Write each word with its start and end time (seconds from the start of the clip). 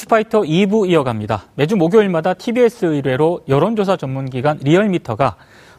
이슈파이터 0.00 0.42
2부 0.42 0.88
이어갑니다. 0.88 1.46
매주 1.56 1.74
목요일마다 1.76 2.34
TBS 2.34 2.84
의뢰로 2.84 3.40
여론조사 3.48 3.96
전문기관 3.96 4.60
리얼미터가 4.62 5.34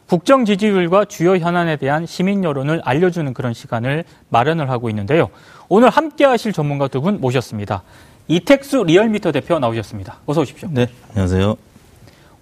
국정 0.06 0.44
지지율과 0.44 1.06
주요 1.06 1.38
현안에 1.38 1.76
대한 1.76 2.04
시민 2.04 2.44
여론을 2.44 2.82
알려주는 2.84 3.32
그런 3.32 3.54
시간을 3.54 4.04
마련을 4.28 4.68
하고 4.68 4.90
있는데요. 4.90 5.30
오늘 5.70 5.88
함께 5.88 6.26
하실 6.26 6.52
전문가 6.52 6.88
두 6.88 7.00
분 7.00 7.22
모셨습니다. 7.22 7.82
이택수 8.28 8.84
리얼미터 8.84 9.32
대표 9.32 9.58
나오셨습니다. 9.58 10.18
어서 10.26 10.42
오십시오. 10.42 10.68
네, 10.70 10.88
안녕하세요. 11.08 11.56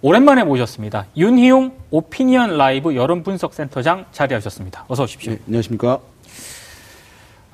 오랜만에 0.01 0.43
모셨습니다. 0.43 1.05
윤희웅 1.15 1.71
오피니언 1.89 2.57
라이브 2.57 2.95
여론 2.95 3.23
분석 3.23 3.53
센터장 3.53 4.05
자리하셨습니다. 4.11 4.83
어서 4.89 5.03
오십시오. 5.03 5.31
네, 5.33 5.39
안녕하십니까. 5.47 5.99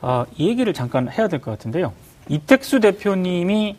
아, 0.02 0.26
이 0.38 0.50
얘기를 0.50 0.74
잠깐 0.74 1.08
해야 1.08 1.28
될 1.28 1.40
것 1.40 1.52
같은데요. 1.52 1.94
이택수 2.30 2.80
대표님이 2.80 3.76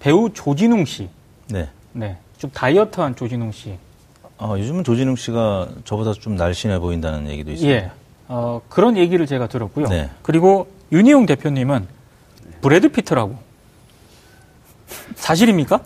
배우 0.00 0.30
조진웅 0.32 0.84
씨. 0.86 1.08
네. 1.48 1.68
네. 1.92 2.16
좀 2.38 2.50
다이어트한 2.50 3.14
조진웅 3.16 3.52
씨. 3.52 3.76
어, 4.38 4.54
요즘은 4.58 4.82
조진웅 4.82 5.16
씨가 5.16 5.68
저보다 5.84 6.14
좀 6.14 6.34
날씬해 6.36 6.78
보인다는 6.78 7.28
얘기도 7.28 7.52
있어요. 7.52 7.70
예. 7.70 7.90
어, 8.28 8.62
그런 8.68 8.96
얘기를 8.96 9.26
제가 9.26 9.46
들었고요. 9.46 9.86
네. 9.88 10.08
그리고 10.22 10.68
윤희용 10.90 11.26
대표님은 11.26 11.86
브래드 12.62 12.90
피트라고. 12.90 13.36
사실입니까? 15.14 15.80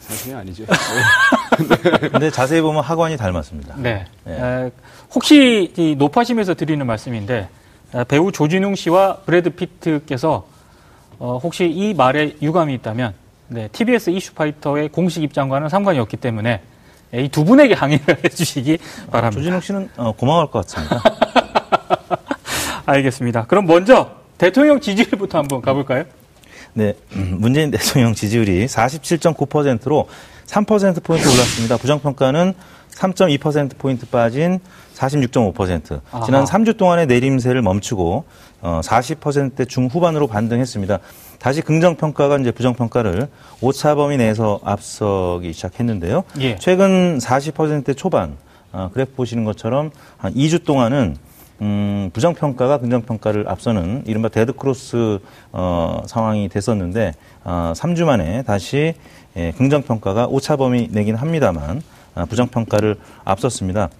사실이 0.00 0.34
아니죠. 0.34 0.64
근데 2.12 2.30
자세히 2.30 2.60
보면 2.60 2.82
학원이 2.82 3.16
닮았습니다. 3.16 3.76
네. 3.78 4.04
네. 4.24 4.32
에, 4.66 4.70
혹시 5.14 5.72
이 5.76 5.94
높아심에서 5.96 6.54
드리는 6.54 6.86
말씀인데 6.86 7.48
에, 7.94 8.04
배우 8.04 8.30
조진웅 8.30 8.74
씨와 8.74 9.18
브래드 9.24 9.50
피트께서 9.50 10.46
어, 11.18 11.40
혹시 11.42 11.64
이 11.64 11.94
말에 11.94 12.36
유감이 12.42 12.74
있다면 12.74 13.14
네, 13.48 13.68
TBS 13.72 14.10
이슈파이터의 14.10 14.88
공식 14.88 15.22
입장과는 15.22 15.68
상관이 15.68 15.98
없기 15.98 16.16
때문에 16.16 16.60
이 17.14 17.28
두 17.28 17.44
분에게 17.44 17.74
항의를 17.74 18.18
해주시기 18.24 18.78
바랍니다. 19.10 19.40
조진웅 19.40 19.60
씨는 19.60 19.90
어, 19.96 20.12
고마울 20.12 20.50
것 20.50 20.66
같습니다. 20.66 21.02
알겠습니다. 22.84 23.46
그럼 23.46 23.66
먼저 23.66 24.10
대통령 24.38 24.80
지지율부터 24.80 25.38
한번 25.38 25.62
가볼까요? 25.62 26.04
네, 26.74 26.94
음, 27.14 27.36
문재인 27.38 27.70
대통령 27.70 28.12
지지율이 28.12 28.66
47.9%로 28.66 30.08
3%포인트 30.46 31.28
올랐습니다. 31.28 31.76
부정평가는 31.76 32.54
3.2%포인트 32.94 34.06
빠진 34.06 34.58
46.5%. 34.94 36.00
지난 36.24 36.42
아하. 36.42 36.44
3주 36.44 36.76
동안의 36.78 37.06
내림세를 37.06 37.60
멈추고 37.62 38.24
어, 38.62 38.80
40%대 38.82 39.66
중후반으로 39.66 40.26
반등했습니다. 40.26 40.98
다시 41.38 41.60
긍정평가가 41.60 42.38
이제 42.38 42.50
부정평가를 42.50 43.28
오차 43.60 43.94
범위 43.96 44.16
내에서 44.16 44.60
앞서기 44.64 45.52
시작했는데요. 45.52 46.24
예. 46.40 46.56
최근 46.56 47.18
40%대 47.18 47.92
초반 47.92 48.36
어, 48.72 48.90
그래프 48.92 49.14
보시는 49.14 49.44
것처럼 49.44 49.90
한 50.16 50.32
2주 50.34 50.64
동안은 50.64 51.16
음, 51.62 52.10
부정평가가 52.12 52.78
긍정평가를 52.78 53.48
앞서는 53.48 54.02
이른바 54.06 54.28
데드크로스 54.28 55.18
어, 55.52 56.02
상황이 56.06 56.48
됐었는데 56.48 57.12
어, 57.44 57.72
3주 57.74 58.04
만에 58.04 58.42
다시 58.42 58.94
예, 59.36 59.52
긍정 59.52 59.82
평가가 59.82 60.26
오차범위 60.26 60.88
내긴 60.90 61.14
합니다만 61.14 61.82
아, 62.14 62.24
부정 62.24 62.48
평가를 62.48 62.96
앞섰습니다. 63.24 63.90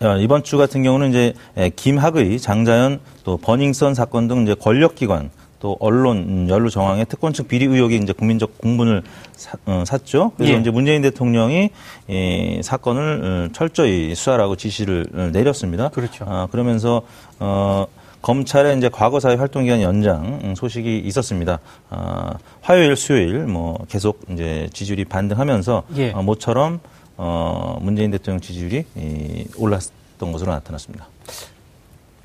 어, 0.00 0.16
이번 0.18 0.44
주 0.44 0.58
같은 0.58 0.82
경우는 0.82 1.10
이제 1.10 1.34
에, 1.56 1.70
김학의, 1.70 2.38
장자연, 2.38 3.00
또 3.24 3.36
버닝썬 3.38 3.94
사건 3.94 4.28
등 4.28 4.42
이제 4.42 4.54
권력기관 4.54 5.30
또 5.60 5.76
언론 5.80 6.18
음, 6.18 6.46
연루 6.48 6.70
정황의 6.70 7.06
특권층 7.06 7.48
비리 7.48 7.64
의혹이 7.64 7.96
이제 7.96 8.12
국민적 8.12 8.58
공분을 8.58 9.02
사, 9.32 9.56
어, 9.66 9.82
샀죠. 9.86 10.32
그래서 10.36 10.54
예. 10.54 10.58
이제 10.58 10.70
문재인 10.70 11.02
대통령이 11.02 11.70
이 12.08 12.60
사건을 12.62 13.48
어, 13.48 13.52
철저히 13.52 14.14
수사라고 14.14 14.54
지시를 14.54 15.06
어, 15.14 15.30
내렸습니다. 15.32 15.88
그렇죠. 15.88 16.26
아, 16.28 16.46
그러면서 16.50 17.02
어, 17.40 17.86
검찰의 18.22 18.76
이제 18.76 18.88
과거사회 18.88 19.36
활동 19.36 19.64
기간 19.64 19.80
연장 19.80 20.40
음, 20.42 20.54
소식이 20.54 20.98
있었습니다. 20.98 21.60
아, 21.90 22.34
화요일, 22.60 22.96
수요일 22.96 23.40
뭐 23.44 23.78
계속 23.88 24.20
이제 24.30 24.68
지지율이 24.72 25.04
반등하면서 25.04 25.84
예. 25.96 26.10
어, 26.12 26.22
모처럼 26.22 26.80
어, 27.16 27.78
문재인 27.80 28.10
대통령 28.10 28.40
지지율이 28.40 28.84
이, 28.96 29.44
올랐던 29.56 30.32
것으로 30.32 30.52
나타났습니다. 30.52 31.06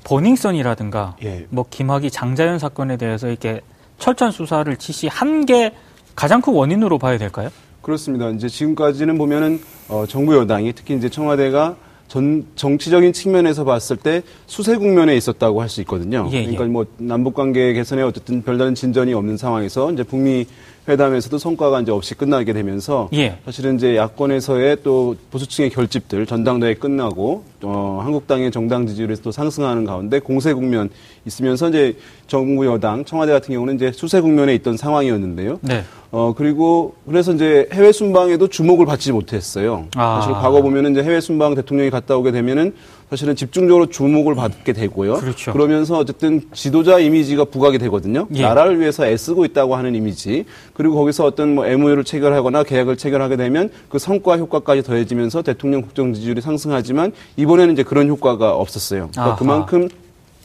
버닝썬이라든가 0.04 1.16
예. 1.24 1.46
뭐 1.50 1.64
김학의 1.68 2.10
장자연 2.10 2.58
사건에 2.58 2.96
대해서 2.96 3.28
이렇게 3.28 3.60
철저한 3.98 4.32
수사를 4.32 4.76
지시한 4.76 5.46
게 5.46 5.72
가장 6.14 6.40
큰 6.40 6.52
원인으로 6.52 6.98
봐야 6.98 7.18
될까요? 7.18 7.50
그렇습니다. 7.82 8.30
이제 8.30 8.48
지금까지는 8.48 9.18
보면은 9.18 9.60
어, 9.88 10.04
정부 10.08 10.36
여당이 10.36 10.72
특히 10.72 10.94
이제 10.94 11.08
청와대가 11.08 11.76
전 12.14 12.46
정치적인 12.54 13.12
측면에서 13.12 13.64
봤을 13.64 13.96
때 13.96 14.22
수세 14.46 14.76
국면에 14.76 15.16
있었다고 15.16 15.60
할 15.60 15.68
수 15.68 15.80
있거든요. 15.80 16.28
예, 16.30 16.36
예. 16.36 16.42
그러니까 16.42 16.64
뭐 16.66 16.86
남북 16.98 17.34
관계 17.34 17.72
개선에 17.72 18.02
어쨌든 18.02 18.40
별다른 18.42 18.76
진전이 18.76 19.12
없는 19.14 19.36
상황에서 19.36 19.90
이제 19.90 20.04
북미 20.04 20.46
회담에서도 20.86 21.38
성과가 21.38 21.80
이제 21.80 21.92
없이 21.92 22.14
끝나게 22.14 22.52
되면서 22.52 23.08
예. 23.14 23.38
사실은 23.44 23.76
이제 23.76 23.96
야권에서의 23.96 24.78
또 24.82 25.16
보수층의 25.30 25.70
결집들 25.70 26.26
전당대회 26.26 26.74
끝나고 26.74 27.44
어, 27.62 28.00
한국당의 28.02 28.50
정당 28.50 28.86
지지율이 28.86 29.16
또 29.22 29.32
상승하는 29.32 29.84
가운데 29.84 30.18
공세 30.18 30.52
국면 30.52 30.90
있으면서 31.24 31.70
이제 31.70 31.96
정부 32.26 32.66
여당 32.66 33.04
청와대 33.04 33.32
같은 33.32 33.54
경우는 33.54 33.76
이제 33.76 33.92
수세 33.92 34.20
국면에 34.20 34.54
있던 34.56 34.76
상황이었는데요. 34.76 35.58
네. 35.62 35.84
어, 36.10 36.34
그리고 36.36 36.94
그래서 37.06 37.32
이제 37.32 37.68
해외 37.72 37.90
순방에도 37.90 38.48
주목을 38.48 38.86
받지 38.86 39.10
못했어요. 39.10 39.86
아. 39.96 40.20
사실 40.20 40.34
과거 40.34 40.62
보면은 40.62 40.92
이제 40.92 41.02
해외 41.02 41.20
순방 41.20 41.54
대통령이 41.54 41.90
갔다 41.90 42.16
오게 42.16 42.30
되면은 42.30 42.74
사실은 43.14 43.36
집중적으로 43.36 43.86
주목을 43.86 44.34
받게 44.34 44.72
되고요. 44.72 45.14
그렇죠. 45.14 45.52
러면서 45.54 45.98
어쨌든 45.98 46.40
지도자 46.52 46.98
이미지가 46.98 47.44
부각이 47.44 47.78
되거든요. 47.78 48.26
예. 48.34 48.42
나라를 48.42 48.80
위해서 48.80 49.06
애쓰고 49.06 49.44
있다고 49.44 49.76
하는 49.76 49.94
이미지. 49.94 50.44
그리고 50.72 50.96
거기서 50.96 51.24
어떤 51.24 51.54
뭐 51.54 51.64
MOU를 51.64 52.02
체결하거나 52.02 52.64
계약을 52.64 52.96
체결하게 52.96 53.36
되면 53.36 53.70
그 53.88 54.00
성과 54.00 54.36
효과까지 54.36 54.82
더해지면서 54.82 55.42
대통령 55.42 55.82
국정 55.82 56.12
지지율이 56.12 56.40
상승하지만 56.40 57.12
이번에는 57.36 57.74
이제 57.74 57.84
그런 57.84 58.08
효과가 58.08 58.56
없었어요. 58.56 59.10
그러니까. 59.12 59.36
그만큼 59.36 59.88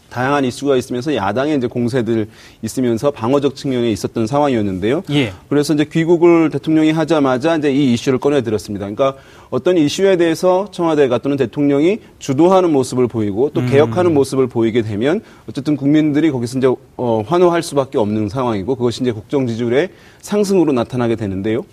다양한 0.09 0.45
이슈가 0.45 0.75
있으면서 0.75 1.15
야당의 1.15 1.57
이제 1.57 1.67
공세들 1.67 2.27
있으면서 2.61 3.11
방어적 3.11 3.55
측면에 3.55 3.91
있었던 3.91 4.27
상황이었는데요. 4.27 5.03
예. 5.11 5.33
그래서 5.49 5.73
이제 5.73 5.85
귀국을 5.85 6.49
대통령이 6.49 6.91
하자마자 6.91 7.55
이제 7.57 7.71
이 7.71 7.93
이슈를 7.93 8.19
꺼내들었습니다. 8.19 8.85
그러니까 8.85 9.15
어떤 9.49 9.77
이슈에 9.77 10.17
대해서 10.17 10.67
청와대가 10.71 11.17
또는 11.19 11.37
대통령이 11.37 11.99
주도하는 12.19 12.71
모습을 12.71 13.07
보이고 13.07 13.49
또 13.53 13.65
개혁하는 13.65 14.13
모습을 14.13 14.47
보이게 14.47 14.81
되면 14.81 15.21
어쨌든 15.47 15.75
국민들이 15.75 16.31
거기서 16.31 16.57
이제 16.57 16.67
어, 16.97 17.23
환호할 17.25 17.63
수밖에 17.63 17.97
없는 17.97 18.29
상황이고 18.29 18.75
그것이 18.75 19.01
이제 19.01 19.11
국정 19.11 19.47
지지율의 19.47 19.89
상승으로 20.21 20.73
나타나게 20.73 21.15
되는데요. 21.15 21.65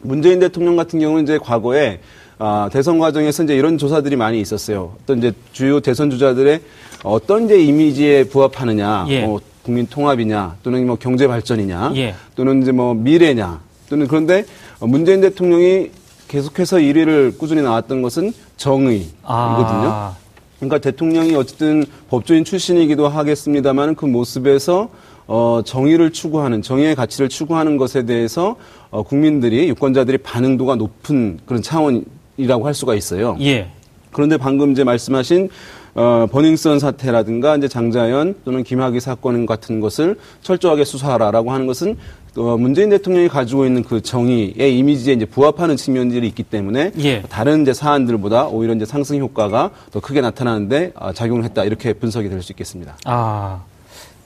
문재인 0.00 0.38
대통령 0.38 0.76
같은 0.76 1.00
경우는 1.00 1.24
이제 1.24 1.38
과거에 1.38 2.00
아, 2.38 2.68
대선 2.72 2.98
과정에서 2.98 3.44
이제 3.44 3.56
이런 3.56 3.78
조사들이 3.78 4.16
많이 4.16 4.40
있었어요. 4.40 4.94
어떤 5.02 5.18
이제 5.18 5.32
주요 5.52 5.80
대선 5.80 6.10
주자들의 6.10 6.60
어떤 7.02 7.46
이제 7.46 7.60
이미지에 7.62 8.24
부합하느냐, 8.24 9.06
예. 9.08 9.26
뭐 9.26 9.40
국민 9.62 9.86
통합이냐, 9.86 10.56
또는 10.62 10.86
뭐 10.86 10.96
경제 10.96 11.26
발전이냐, 11.26 11.92
예. 11.96 12.14
또는 12.36 12.62
이제 12.62 12.72
뭐 12.72 12.94
미래냐, 12.94 13.60
또는 13.88 14.06
그런데 14.06 14.44
문재인 14.80 15.20
대통령이 15.20 15.90
계속해서 16.28 16.76
1위를 16.76 17.38
꾸준히 17.38 17.62
나왔던 17.62 18.02
것은 18.02 18.32
정의이거든요. 18.56 19.16
아. 19.24 20.16
그러니까 20.58 20.78
대통령이 20.78 21.34
어쨌든 21.34 21.84
법조인 22.10 22.44
출신이기도 22.44 23.08
하겠습니다만 23.08 23.94
그 23.94 24.06
모습에서 24.06 24.90
어, 25.26 25.60
정의를 25.64 26.10
추구하는 26.10 26.62
정의의 26.62 26.94
가치를 26.94 27.28
추구하는 27.28 27.76
것에 27.76 28.04
대해서 28.04 28.56
어, 28.90 29.02
국민들이 29.02 29.68
유권자들이 29.68 30.18
반응도가 30.18 30.76
높은 30.76 31.38
그런 31.46 31.62
차원 31.62 32.04
이라고 32.38 32.66
할 32.66 32.72
수가 32.72 32.94
있어요. 32.94 33.36
예. 33.40 33.68
그런데 34.12 34.38
방금 34.38 34.72
이제 34.72 34.84
말씀하신 34.84 35.50
어, 35.94 36.26
버닝썬 36.30 36.78
사태라든가 36.78 37.56
이제 37.56 37.66
장자연 37.68 38.36
또는 38.44 38.62
김학의 38.62 39.00
사건 39.00 39.44
같은 39.46 39.80
것을 39.80 40.16
철저하게 40.42 40.84
수사하라라고 40.84 41.50
하는 41.52 41.66
것은 41.66 41.96
어, 42.36 42.56
문재인 42.56 42.88
대통령이 42.90 43.28
가지고 43.28 43.66
있는 43.66 43.82
그 43.82 44.00
정의의 44.00 44.78
이미지에 44.78 45.14
이제 45.14 45.24
부합하는 45.26 45.76
측면들이 45.76 46.26
있기 46.28 46.44
때문에 46.44 46.92
예. 47.00 47.22
다른 47.22 47.62
이제 47.62 47.72
사안들보다 47.74 48.46
오히려 48.46 48.74
이제 48.74 48.84
상승 48.84 49.18
효과가 49.18 49.70
더 49.90 50.00
크게 50.00 50.20
나타나는데 50.20 50.92
아, 50.94 51.12
작용을 51.12 51.42
했다 51.44 51.64
이렇게 51.64 51.92
분석이 51.92 52.28
될 52.28 52.40
수 52.42 52.52
있겠습니다. 52.52 52.96
아. 53.04 53.62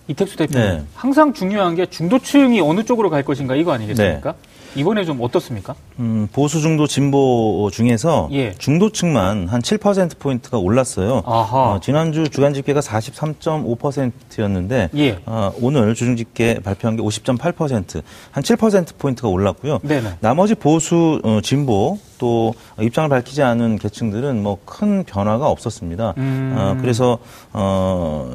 이택수 0.08 0.36
대표님. 0.36 0.68
네. 0.68 0.82
항상 0.94 1.32
중요한 1.32 1.74
게 1.74 1.86
중도층이 1.86 2.60
어느 2.60 2.84
쪽으로 2.84 3.08
갈 3.08 3.22
것인가 3.22 3.54
이거 3.54 3.72
아니겠습니까? 3.72 4.34
이번에 4.74 5.04
좀 5.04 5.18
어떻습니까? 5.20 5.74
음, 5.98 6.28
보수 6.32 6.60
중도 6.60 6.86
진보 6.86 7.68
중에서 7.72 8.28
예. 8.32 8.52
중도층만 8.54 9.48
한 9.48 9.60
7% 9.60 10.18
포인트가 10.18 10.56
올랐어요. 10.58 11.22
어, 11.26 11.78
지난주 11.82 12.26
주간 12.28 12.54
집계가 12.54 12.80
43.5%였는데 12.80 14.88
예. 14.96 15.18
어, 15.26 15.52
오늘 15.60 15.94
주중 15.94 16.16
집계 16.16 16.58
발표한 16.60 16.96
게 16.96 17.02
50.8%, 17.02 18.02
한 18.30 18.42
7% 18.42 18.96
포인트가 18.98 19.28
올랐고요. 19.28 19.80
네네. 19.82 20.14
나머지 20.20 20.54
보수 20.54 21.20
어, 21.22 21.40
진보 21.42 21.98
또 22.18 22.54
입장을 22.80 23.08
밝히지 23.10 23.42
않은 23.42 23.78
계층들은 23.78 24.42
뭐 24.42 24.58
큰 24.64 25.04
변화가 25.04 25.48
없었습니다. 25.48 26.14
음. 26.16 26.54
어, 26.56 26.76
그래서 26.80 27.18
어, 27.52 28.34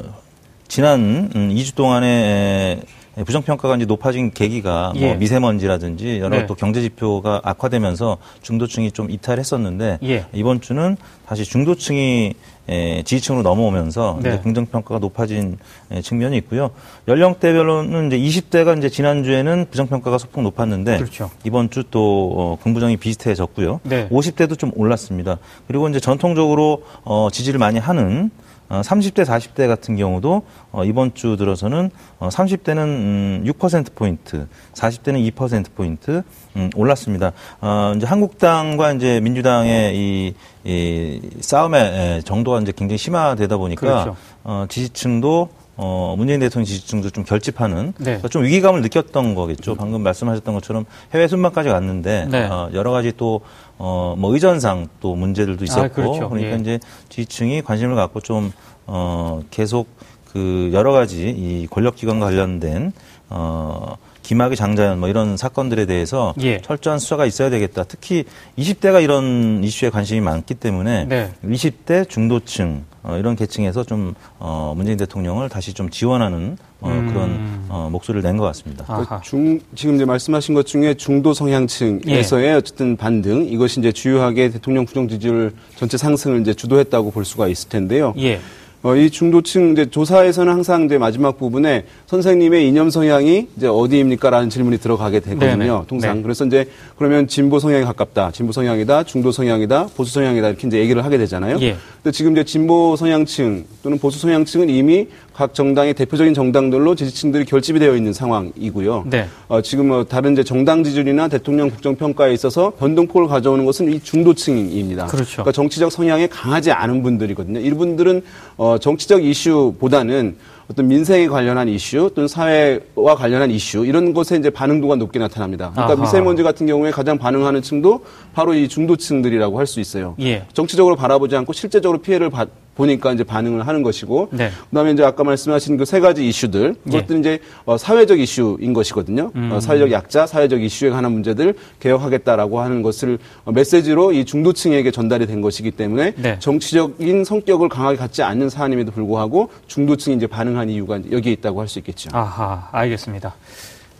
지난 0.68 1.30
음, 1.34 1.48
2주 1.50 1.74
동안에 1.74 2.06
에, 2.06 2.80
부정평가가 3.24 3.76
이제 3.76 3.84
높아진 3.84 4.30
계기가 4.30 4.92
예. 4.96 5.06
뭐 5.08 5.16
미세먼지라든지 5.16 6.20
여러 6.20 6.38
네. 6.38 6.46
또 6.46 6.54
경제 6.54 6.80
지표가 6.80 7.40
악화되면서 7.44 8.18
중도층이 8.42 8.92
좀 8.92 9.10
이탈했었는데 9.10 9.98
예. 10.04 10.26
이번 10.32 10.60
주는 10.60 10.96
다시 11.26 11.44
중도층이 11.44 12.34
에, 12.70 13.02
지지층으로 13.02 13.42
넘어오면서 13.42 14.20
네. 14.22 14.28
이제 14.28 14.40
긍정평가가 14.42 14.98
높아진 14.98 15.56
에, 15.90 16.02
측면이 16.02 16.36
있고요. 16.38 16.70
연령대별로는 17.08 18.12
이제 18.12 18.40
20대가 18.40 18.76
이제 18.76 18.88
지난주에는 18.90 19.66
부정평가가 19.70 20.18
소폭 20.18 20.42
높았는데 20.42 20.98
그렇죠. 20.98 21.30
이번 21.44 21.70
주 21.70 21.88
또 21.90 22.34
어, 22.36 22.58
긍부정이 22.62 22.98
비슷해졌고요. 22.98 23.80
네. 23.84 24.08
50대도 24.10 24.58
좀 24.58 24.70
올랐습니다. 24.76 25.38
그리고 25.66 25.88
이제 25.88 26.00
전통적으로 26.00 26.82
어, 27.04 27.28
지지를 27.32 27.58
많이 27.58 27.78
하는 27.78 28.30
어, 28.36 28.47
30대, 28.68 29.24
40대 29.24 29.66
같은 29.66 29.96
경우도 29.96 30.42
어, 30.72 30.84
이번 30.84 31.14
주 31.14 31.36
들어서는 31.36 31.90
어, 32.18 32.28
30대는 32.28 32.78
음, 32.78 33.44
6%포인트, 33.46 34.46
40대는 34.74 35.32
2%포인트 35.32 36.22
음, 36.56 36.70
올랐습니다. 36.76 37.32
어, 37.60 37.92
이제 37.96 38.06
한국당과 38.06 38.92
이제 38.92 39.20
민주당의 39.20 39.96
이, 39.96 40.34
이 40.64 41.20
싸움의 41.40 41.82
에, 41.82 42.20
정도가 42.22 42.60
이제 42.60 42.72
굉장히 42.76 42.98
심화되다 42.98 43.56
보니까 43.56 43.80
그렇죠. 43.80 44.16
어, 44.44 44.66
지지층도 44.68 45.48
어, 45.80 46.16
문재인 46.18 46.40
대통령 46.40 46.64
지지층도 46.64 47.10
좀 47.10 47.22
결집하는 47.22 47.92
네. 47.98 48.04
그러니까 48.04 48.26
좀 48.26 48.42
위기감을 48.42 48.82
느꼈던 48.82 49.36
거겠죠. 49.36 49.76
방금 49.76 50.02
말씀하셨던 50.02 50.52
것처럼 50.54 50.86
해외 51.14 51.28
순방까지 51.28 51.68
갔는데 51.68 52.26
네. 52.28 52.46
어, 52.46 52.68
여러 52.74 52.90
가지 52.90 53.12
또 53.16 53.42
어, 53.78 54.16
뭐 54.18 54.34
의전상 54.34 54.88
또 54.98 55.14
문제들도 55.14 55.64
있었고 55.64 55.84
아, 55.84 55.88
그렇죠. 55.88 56.28
러니까 56.32 56.50
예. 56.50 56.56
이제 56.56 56.80
지지층이 57.10 57.62
관심을 57.62 57.94
갖고 57.94 58.18
좀 58.20 58.52
어, 58.86 59.40
계속 59.52 59.86
그 60.32 60.70
여러 60.72 60.90
가지 60.90 61.28
이 61.30 61.68
권력 61.70 61.94
기관과 61.94 62.26
관련된 62.26 62.92
어, 63.30 63.94
김학의 64.28 64.58
장자연 64.58 65.00
뭐 65.00 65.08
이런 65.08 65.38
사건들에 65.38 65.86
대해서 65.86 66.34
예. 66.42 66.60
철저한 66.60 66.98
수사가 66.98 67.24
있어야 67.24 67.48
되겠다. 67.48 67.84
특히 67.84 68.24
20대가 68.58 69.02
이런 69.02 69.64
이슈에 69.64 69.88
관심이 69.88 70.20
많기 70.20 70.52
때문에 70.52 71.06
네. 71.06 71.32
20대 71.42 72.06
중도층 72.10 72.84
어, 73.02 73.16
이런 73.16 73.36
계층에서 73.36 73.84
좀 73.84 74.14
어, 74.38 74.74
문재인 74.76 74.98
대통령을 74.98 75.48
다시 75.48 75.72
좀 75.72 75.88
지원하는 75.88 76.58
어, 76.82 76.90
음. 76.90 77.08
그런 77.08 77.64
어, 77.70 77.88
목소리를 77.90 78.22
낸 78.22 78.36
것 78.36 78.44
같습니다. 78.44 78.84
아하. 78.86 79.18
그 79.20 79.24
중, 79.24 79.60
지금 79.74 79.94
이제 79.94 80.04
말씀하신 80.04 80.54
것 80.54 80.66
중에 80.66 80.92
중도 80.92 81.32
성향층에서의 81.32 82.54
어쨌든 82.54 82.98
반등 82.98 83.46
이것이 83.46 83.80
이제 83.80 83.92
주요하게 83.92 84.50
대통령 84.50 84.84
부정 84.84 85.08
지지율 85.08 85.54
전체 85.76 85.96
상승을 85.96 86.42
이제 86.42 86.52
주도했다고 86.52 87.12
볼 87.12 87.24
수가 87.24 87.48
있을 87.48 87.70
텐데요. 87.70 88.12
예. 88.18 88.40
어, 88.82 88.94
이 88.94 89.10
중도층 89.10 89.72
이제 89.72 89.90
조사에서는 89.90 90.52
항상 90.52 90.84
이제 90.84 90.98
마지막 90.98 91.36
부분에 91.36 91.84
선생님의 92.06 92.68
이념 92.68 92.90
성향이 92.90 93.48
이제 93.56 93.66
어디입니까라는 93.66 94.50
질문이 94.50 94.78
들어가게 94.78 95.18
되거든요. 95.20 95.56
네네. 95.56 95.82
통상 95.88 96.16
네. 96.16 96.22
그래서 96.22 96.44
이제 96.44 96.66
그러면 96.96 97.26
진보 97.26 97.58
성향에 97.58 97.82
가깝다, 97.84 98.30
진보 98.30 98.52
성향이다, 98.52 99.02
중도 99.02 99.32
성향이다, 99.32 99.88
보수 99.96 100.12
성향이다 100.12 100.48
이렇게 100.48 100.68
이제 100.68 100.78
얘기를 100.78 101.04
하게 101.04 101.18
되잖아요. 101.18 101.58
예. 101.60 101.76
근데 102.02 102.12
지금 102.12 102.32
이제 102.32 102.44
진보 102.44 102.94
성향층 102.94 103.64
또는 103.82 103.98
보수 103.98 104.20
성향층은 104.20 104.70
이미 104.70 105.08
각 105.38 105.54
정당의 105.54 105.94
대표적인 105.94 106.34
정당들로 106.34 106.96
지지층들이 106.96 107.44
결집이 107.44 107.78
되어 107.78 107.94
있는 107.94 108.12
상황이고요. 108.12 109.04
네. 109.06 109.28
어, 109.46 109.62
지금 109.62 109.86
뭐 109.86 110.02
다른 110.02 110.32
이제 110.32 110.42
정당 110.42 110.82
지지율이나 110.82 111.28
대통령 111.28 111.70
국정 111.70 111.94
평가에 111.94 112.32
있어서 112.32 112.72
변동폭을 112.76 113.28
가져오는 113.28 113.64
것은 113.64 113.92
이 113.92 114.00
중도층입니다. 114.00 115.06
그렇죠. 115.06 115.30
그러니까 115.34 115.52
정치적 115.52 115.92
성향에 115.92 116.26
강하지 116.26 116.72
않은 116.72 117.04
분들이거든요. 117.04 117.60
이분들은 117.60 118.22
어, 118.56 118.78
정치적 118.78 119.22
이슈보다는 119.22 120.34
어떤 120.70 120.88
민생에 120.88 121.28
관련한 121.28 121.68
이슈 121.68 122.10
또는 122.14 122.26
사회와 122.28 123.14
관련한 123.16 123.50
이슈 123.52 123.86
이런 123.86 124.12
것에 124.12 124.36
이제 124.36 124.50
반응도가 124.50 124.96
높게 124.96 125.18
나타납니다. 125.20 125.70
그러니까 125.72 125.94
아하. 125.94 126.02
미세먼지 126.02 126.42
같은 126.42 126.66
경우에 126.66 126.90
가장 126.90 127.16
반응하는 127.16 127.62
층도 127.62 128.04
바로 128.34 128.54
이 128.54 128.66
중도층들이라고 128.68 129.56
할 129.58 129.68
수 129.68 129.78
있어요. 129.80 130.14
예. 130.20 130.44
정치적으로 130.52 130.96
바라보지 130.96 131.36
않고 131.36 131.52
실제적으로 131.52 132.00
피해를 132.00 132.28
받, 132.28 132.48
보니까 132.78 133.12
이제 133.12 133.24
반응을 133.24 133.66
하는 133.66 133.82
것이고 133.82 134.28
네. 134.32 134.50
그다음에 134.70 134.92
이제 134.92 135.04
아까 135.04 135.24
말씀하신 135.24 135.76
그 135.76 135.84
세 135.84 136.00
가지 136.00 136.26
이슈들 136.28 136.74
이것들은 136.86 137.20
이제 137.20 137.38
어, 137.64 137.76
사회적 137.78 138.20
이슈인 138.20 138.72
것이거든요. 138.72 139.32
음. 139.34 139.50
어, 139.52 139.58
사회적 139.58 139.90
약자, 139.90 140.26
사회적 140.26 140.62
이슈에 140.62 140.90
관한 140.90 141.12
문제들 141.12 141.54
개혁하겠다라고 141.80 142.60
하는 142.60 142.82
것을 142.82 143.18
어, 143.44 143.52
메시지로 143.52 144.12
이 144.12 144.24
중도층에게 144.24 144.90
전달이 144.92 145.26
된 145.26 145.40
것이기 145.40 145.72
때문에 145.72 146.12
네. 146.16 146.38
정치적인 146.38 147.24
성격을 147.24 147.68
강하게 147.68 147.96
갖지 147.96 148.22
않는 148.22 148.48
사안임에도 148.50 148.92
불구하고 148.92 149.50
중도층이 149.66 150.16
이제 150.16 150.26
반응한 150.28 150.68
이유가 150.70 151.00
여기에 151.10 151.32
있다고 151.32 151.60
할 151.60 151.68
수 151.68 151.78
있겠죠. 151.80 152.10
아하, 152.12 152.68
알겠습니다. 152.72 153.34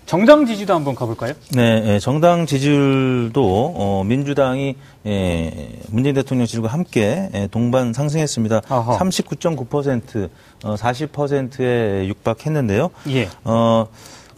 정당 0.09 0.47
지지도 0.47 0.75
한번 0.75 0.95
가볼까요? 0.95 1.35
네, 1.51 1.83
예, 1.85 1.99
정당 1.99 2.47
지지율도 2.47 3.75
어, 3.77 4.05
민주당이 4.07 4.75
예, 5.05 5.69
문재인 5.91 6.15
대통령 6.15 6.47
지지율과 6.47 6.73
함께 6.73 7.29
예, 7.35 7.47
동반 7.49 7.93
상승했습니다. 7.93 8.63
아하. 8.71 8.99
39.9% 8.99 10.31
어, 10.65 10.75
40%에 10.77 12.09
육박했는데요. 12.09 12.89
예. 13.11 13.29
어, 13.45 13.87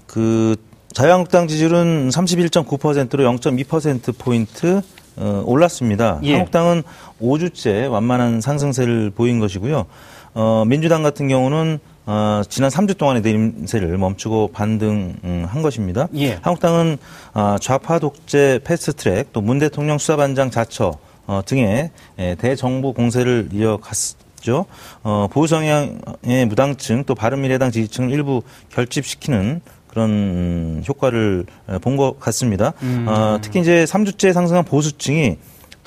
그 0.08 0.56
자유한국당 0.92 1.46
지지율은 1.46 2.08
31.9%로 2.08 3.22
0.2% 3.38 4.18
포인트 4.18 4.82
어, 5.18 5.42
올랐습니다. 5.46 6.18
예. 6.24 6.32
한국당은 6.32 6.82
5주째 7.22 7.88
완만한 7.88 8.40
상승세를 8.40 9.10
보인 9.10 9.38
것이고요. 9.38 9.86
어, 10.34 10.64
민주당 10.66 11.04
같은 11.04 11.28
경우는 11.28 11.78
어, 12.06 12.42
지난 12.48 12.70
3주 12.70 12.96
동안의 12.96 13.22
내림세를 13.22 13.96
멈추고 13.98 14.50
반등한 14.52 15.62
것입니다. 15.62 16.08
예. 16.16 16.38
한국당은 16.42 16.98
아, 17.32 17.56
좌파 17.60 17.98
독재 17.98 18.60
패스트트랙 18.64 19.32
또 19.32 19.40
문 19.40 19.58
대통령 19.58 19.98
수사반장 19.98 20.50
자처 20.50 20.92
어, 21.26 21.42
등의 21.44 21.90
예, 22.18 22.34
대정부 22.36 22.92
공세를 22.92 23.50
이어갔죠. 23.52 24.66
어, 25.02 25.28
보수 25.30 25.54
성향의 25.54 26.46
무당층 26.48 27.04
또 27.04 27.14
바른미래당 27.14 27.70
지지층을 27.70 28.10
일부 28.10 28.42
결집시키는 28.70 29.60
그런 29.86 30.10
음, 30.10 30.82
효과를 30.88 31.46
본 31.82 31.96
것 31.96 32.18
같습니다. 32.20 32.72
음. 32.82 33.06
어, 33.08 33.38
특히 33.42 33.60
이제 33.60 33.84
3주째 33.84 34.32
상승한 34.32 34.64
보수층이 34.64 35.36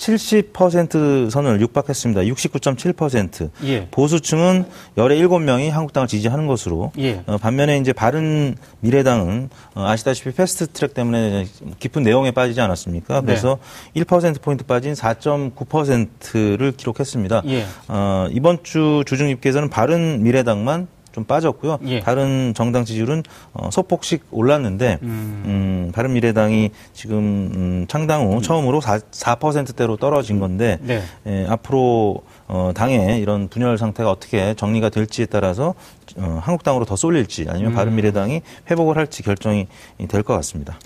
70% 0.04 1.30
선을 1.30 1.62
육박했습니다. 1.62 2.22
69.7%. 2.22 3.50
예. 3.66 3.88
보수층은 3.90 4.66
열의 4.98 5.22
7명이 5.22 5.70
한국당을 5.70 6.08
지지하는 6.08 6.48
것으로 6.48 6.92
예. 6.98 7.24
어, 7.26 7.38
반면에 7.38 7.78
이제 7.78 7.94
바른 7.94 8.56
미래당은 8.82 9.50
어, 9.76 9.86
아시다시피 9.86 10.32
패스트 10.32 10.68
트랙 10.68 10.94
때문에 10.94 11.48
깊은 11.80 12.04
내홍에 12.04 12.32
빠지지 12.32 12.60
않았습니까? 12.60 13.22
네. 13.22 13.26
그래서 13.28 13.60
1% 13.96 14.42
포인트 14.42 14.66
빠진 14.66 14.94
4.9%를 14.94 16.74
기록했습니다. 16.74 17.44
예. 17.48 17.66
어, 17.88 18.28
이번 18.32 18.64
주 18.64 19.04
주중 19.06 19.30
집계에서는 19.30 19.70
바른 19.70 20.22
미래당만 20.24 20.88
좀 21.14 21.24
빠졌고요. 21.24 21.80
예. 21.86 22.00
다른 22.02 22.54
정당 22.56 22.84
지지율은 22.84 23.24
어, 23.54 23.70
소폭씩 23.72 24.26
올랐는데 24.32 24.98
음. 25.04 25.44
음, 25.46 25.92
바른미래당이 25.94 26.72
지금 26.94 27.18
음, 27.54 27.86
창당 27.88 28.32
후 28.34 28.42
처음으로 28.42 28.82
4, 28.82 28.98
4%대로 28.98 29.96
떨어진 29.96 30.40
건데 30.40 30.80
네. 30.82 31.02
예, 31.28 31.46
앞으로 31.48 32.24
어, 32.48 32.72
당의 32.76 33.22
이런 33.22 33.48
분열 33.48 33.78
상태가 33.78 34.10
어떻게 34.12 34.56
정리가 34.56 34.90
될지에 34.90 35.28
따라서 35.28 35.76
어, 36.18 36.40
한국당으로 36.42 36.84
더 36.86 36.96
쏠릴지 36.96 37.46
아니면 37.48 37.72
음. 37.72 37.76
바른미래당이 37.76 38.42
회복을 38.72 38.98
할지 38.98 39.24
결정이 39.24 39.68
될 40.10 40.24
것 40.24 40.34
같습니다. 40.36 40.80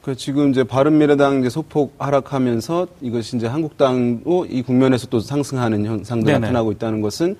그 0.00 0.16
지금 0.16 0.50
이제 0.50 0.64
바른미래당 0.64 1.40
이제 1.40 1.50
소폭 1.50 1.94
하락하면서 1.98 2.86
이것이 3.02 3.36
이제 3.36 3.46
한국당도 3.46 4.46
이 4.46 4.62
국면에서 4.62 5.08
또 5.08 5.20
상승하는 5.20 5.84
현상도 5.84 6.26
네네. 6.26 6.38
나타나고 6.38 6.72
있다는 6.72 7.02
것은 7.02 7.36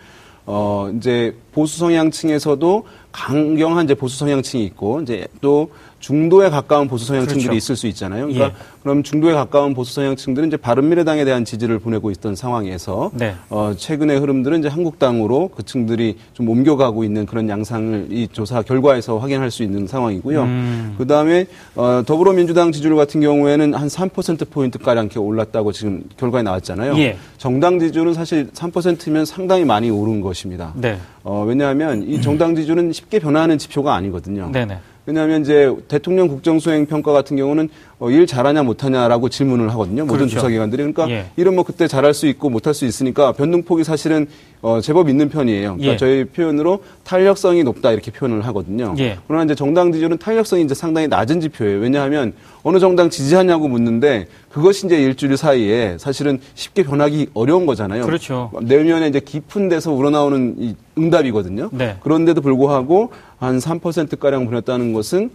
어 0.52 0.90
이제 0.96 1.32
보수 1.52 1.78
성향층에서도 1.78 2.84
강경한 3.12 3.84
이제 3.84 3.94
보수 3.94 4.18
성향층이 4.18 4.64
있고 4.64 5.00
이제 5.00 5.28
또 5.40 5.70
중도에 6.00 6.48
가까운 6.48 6.88
보수 6.88 7.04
성향층들이 7.04 7.44
그렇죠. 7.44 7.56
있을 7.56 7.76
수 7.76 7.86
있잖아요. 7.88 8.26
그러니까 8.26 8.46
예. 8.46 8.52
그럼 8.82 9.02
중도에 9.02 9.34
가까운 9.34 9.74
보수 9.74 9.94
성향층들은 9.94 10.48
이제 10.48 10.56
바른미래당에 10.56 11.24
대한 11.26 11.44
지지를 11.44 11.78
보내고 11.78 12.10
있던 12.10 12.34
상황에서 12.34 13.10
네. 13.14 13.34
어, 13.50 13.74
최근의 13.76 14.18
흐름들은 14.18 14.60
이제 14.60 14.68
한국당으로 14.68 15.50
그 15.54 15.62
층들이 15.62 16.16
좀 16.32 16.48
옮겨가고 16.48 17.04
있는 17.04 17.26
그런 17.26 17.48
양상을 17.48 18.08
이 18.10 18.28
조사 18.32 18.62
결과에서 18.62 19.18
확인할 19.18 19.50
수 19.50 19.62
있는 19.62 19.86
상황이고요. 19.86 20.42
음. 20.42 20.94
그 20.96 21.06
다음에 21.06 21.46
어, 21.76 22.02
더불어민주당 22.06 22.72
지지율 22.72 22.96
같은 22.96 23.20
경우에는 23.20 23.74
한 23.74 23.88
3% 23.88 24.50
포인트 24.50 24.78
가량 24.78 25.04
이렇게 25.04 25.18
올랐다고 25.18 25.72
지금 25.72 26.02
결과에 26.16 26.42
나왔잖아요. 26.42 26.96
예. 26.98 27.18
정당 27.36 27.78
지지율은 27.78 28.14
사실 28.14 28.48
3%면 28.52 29.26
상당히 29.26 29.66
많이 29.66 29.90
오른 29.90 30.22
것입니다. 30.22 30.72
네. 30.76 30.98
어, 31.22 31.44
왜냐하면 31.46 32.02
이 32.02 32.22
정당 32.22 32.54
지지율은 32.54 32.92
쉽게 32.92 33.18
변화하는 33.18 33.58
지표가 33.58 33.94
아니거든요. 33.94 34.50
네네. 34.50 34.78
왜냐하면 35.10 35.40
이제 35.40 35.74
대통령 35.88 36.28
국정수행 36.28 36.86
평가 36.86 37.10
같은 37.12 37.36
경우는 37.36 37.68
어, 38.00 38.10
일 38.10 38.26
잘하냐 38.26 38.62
못하냐라고 38.62 39.28
질문을 39.28 39.70
하거든요. 39.72 40.04
모든 40.04 40.20
그렇죠. 40.20 40.36
조사기관들이 40.36 40.82
그러니까 40.82 41.08
예. 41.10 41.26
일은 41.36 41.54
뭐 41.54 41.64
그때 41.64 41.86
잘할 41.86 42.14
수 42.14 42.26
있고 42.26 42.48
못할 42.48 42.72
수 42.72 42.86
있으니까 42.86 43.32
변동폭이 43.32 43.84
사실은 43.84 44.26
어, 44.62 44.80
제법 44.80 45.10
있는 45.10 45.28
편이에요. 45.28 45.76
그러니까 45.76 45.92
예. 45.92 45.96
저희 45.98 46.24
표현으로 46.24 46.82
탄력성이 47.04 47.62
높다 47.62 47.92
이렇게 47.92 48.10
표현을 48.10 48.46
하거든요. 48.46 48.94
예. 48.98 49.18
그러나 49.28 49.44
이제 49.44 49.54
정당 49.54 49.92
지지율은 49.92 50.16
탄력성이 50.16 50.64
이제 50.64 50.74
상당히 50.74 51.08
낮은 51.08 51.42
지표예요. 51.42 51.78
왜냐하면 51.80 52.32
어느 52.62 52.78
정당 52.78 53.10
지지하냐고 53.10 53.68
묻는데 53.68 54.28
그것이 54.50 54.86
이제 54.86 55.00
일주일 55.00 55.36
사이에 55.36 55.98
사실은 55.98 56.40
쉽게 56.54 56.84
변하기 56.84 57.28
어려운 57.34 57.66
거잖아요. 57.66 58.06
그렇죠. 58.06 58.50
내면에 58.62 59.08
이제 59.08 59.20
깊은 59.20 59.68
데서 59.68 59.92
우러나오는 59.92 60.54
이 60.58 60.74
응답이거든요. 60.96 61.68
네. 61.72 61.96
그런데도 62.00 62.40
불구하고 62.40 63.10
한 63.38 63.58
3%가량 63.58 64.46
보냈다는 64.46 64.94
것은 64.94 65.30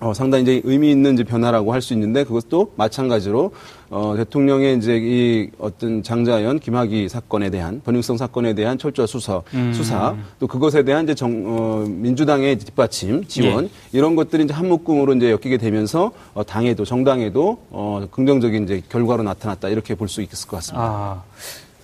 어, 0.00 0.12
상당히 0.12 0.42
이제 0.42 0.60
의미 0.64 0.90
있는 0.90 1.14
이제 1.14 1.24
변화라고 1.24 1.72
할 1.72 1.80
수 1.80 1.92
있는데 1.94 2.24
그것도 2.24 2.72
마찬가지로 2.76 3.52
어, 3.90 4.14
대통령의 4.16 4.76
이제 4.76 4.96
이 5.00 5.50
어떤 5.58 6.02
장자연 6.02 6.58
김학의 6.58 7.08
사건에 7.08 7.48
대한 7.48 7.80
번영성 7.84 8.16
사건에 8.16 8.54
대한 8.54 8.76
철저한 8.76 9.06
수사, 9.06 9.40
음. 9.54 9.72
수사 9.72 10.16
또 10.40 10.46
그것에 10.46 10.82
대한 10.82 11.04
이제 11.04 11.14
정, 11.14 11.44
어, 11.46 11.84
민주당의 11.86 12.58
뒷받침 12.58 13.24
지원 13.28 13.64
예. 13.64 13.68
이런 13.92 14.16
것들이 14.16 14.44
이제 14.44 14.52
한 14.52 14.68
묶음으로 14.68 15.14
이제 15.14 15.30
엮이게 15.30 15.58
되면서 15.58 16.10
어, 16.34 16.42
당에도 16.44 16.84
정당에도 16.84 17.58
어, 17.70 18.04
긍정적인 18.10 18.64
이제 18.64 18.82
결과로 18.88 19.22
나타났다 19.22 19.68
이렇게 19.68 19.94
볼 19.94 20.08
수 20.08 20.22
있을 20.22 20.48
것 20.48 20.56
같습니다. 20.58 20.84
아. 20.84 21.22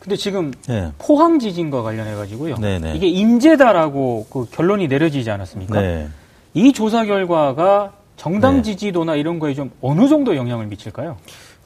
근데 0.01 0.17
지금 0.17 0.51
네. 0.67 0.91
포항 0.99 1.39
지진과 1.39 1.83
관련해 1.83 2.15
가지고요. 2.15 2.57
네네. 2.57 2.95
이게 2.97 3.07
인재다라고 3.07 4.27
그 4.31 4.47
결론이 4.51 4.89
내려지지 4.89 5.31
않았습니까? 5.31 5.81
네. 5.81 6.09
이 6.55 6.73
조사 6.73 7.05
결과가 7.05 7.93
정당 8.21 8.57
네. 8.57 8.63
지지도나 8.63 9.15
이런 9.17 9.39
거에 9.39 9.55
좀 9.55 9.71
어느 9.81 10.07
정도 10.07 10.37
영향을 10.37 10.67
미칠까요? 10.67 11.17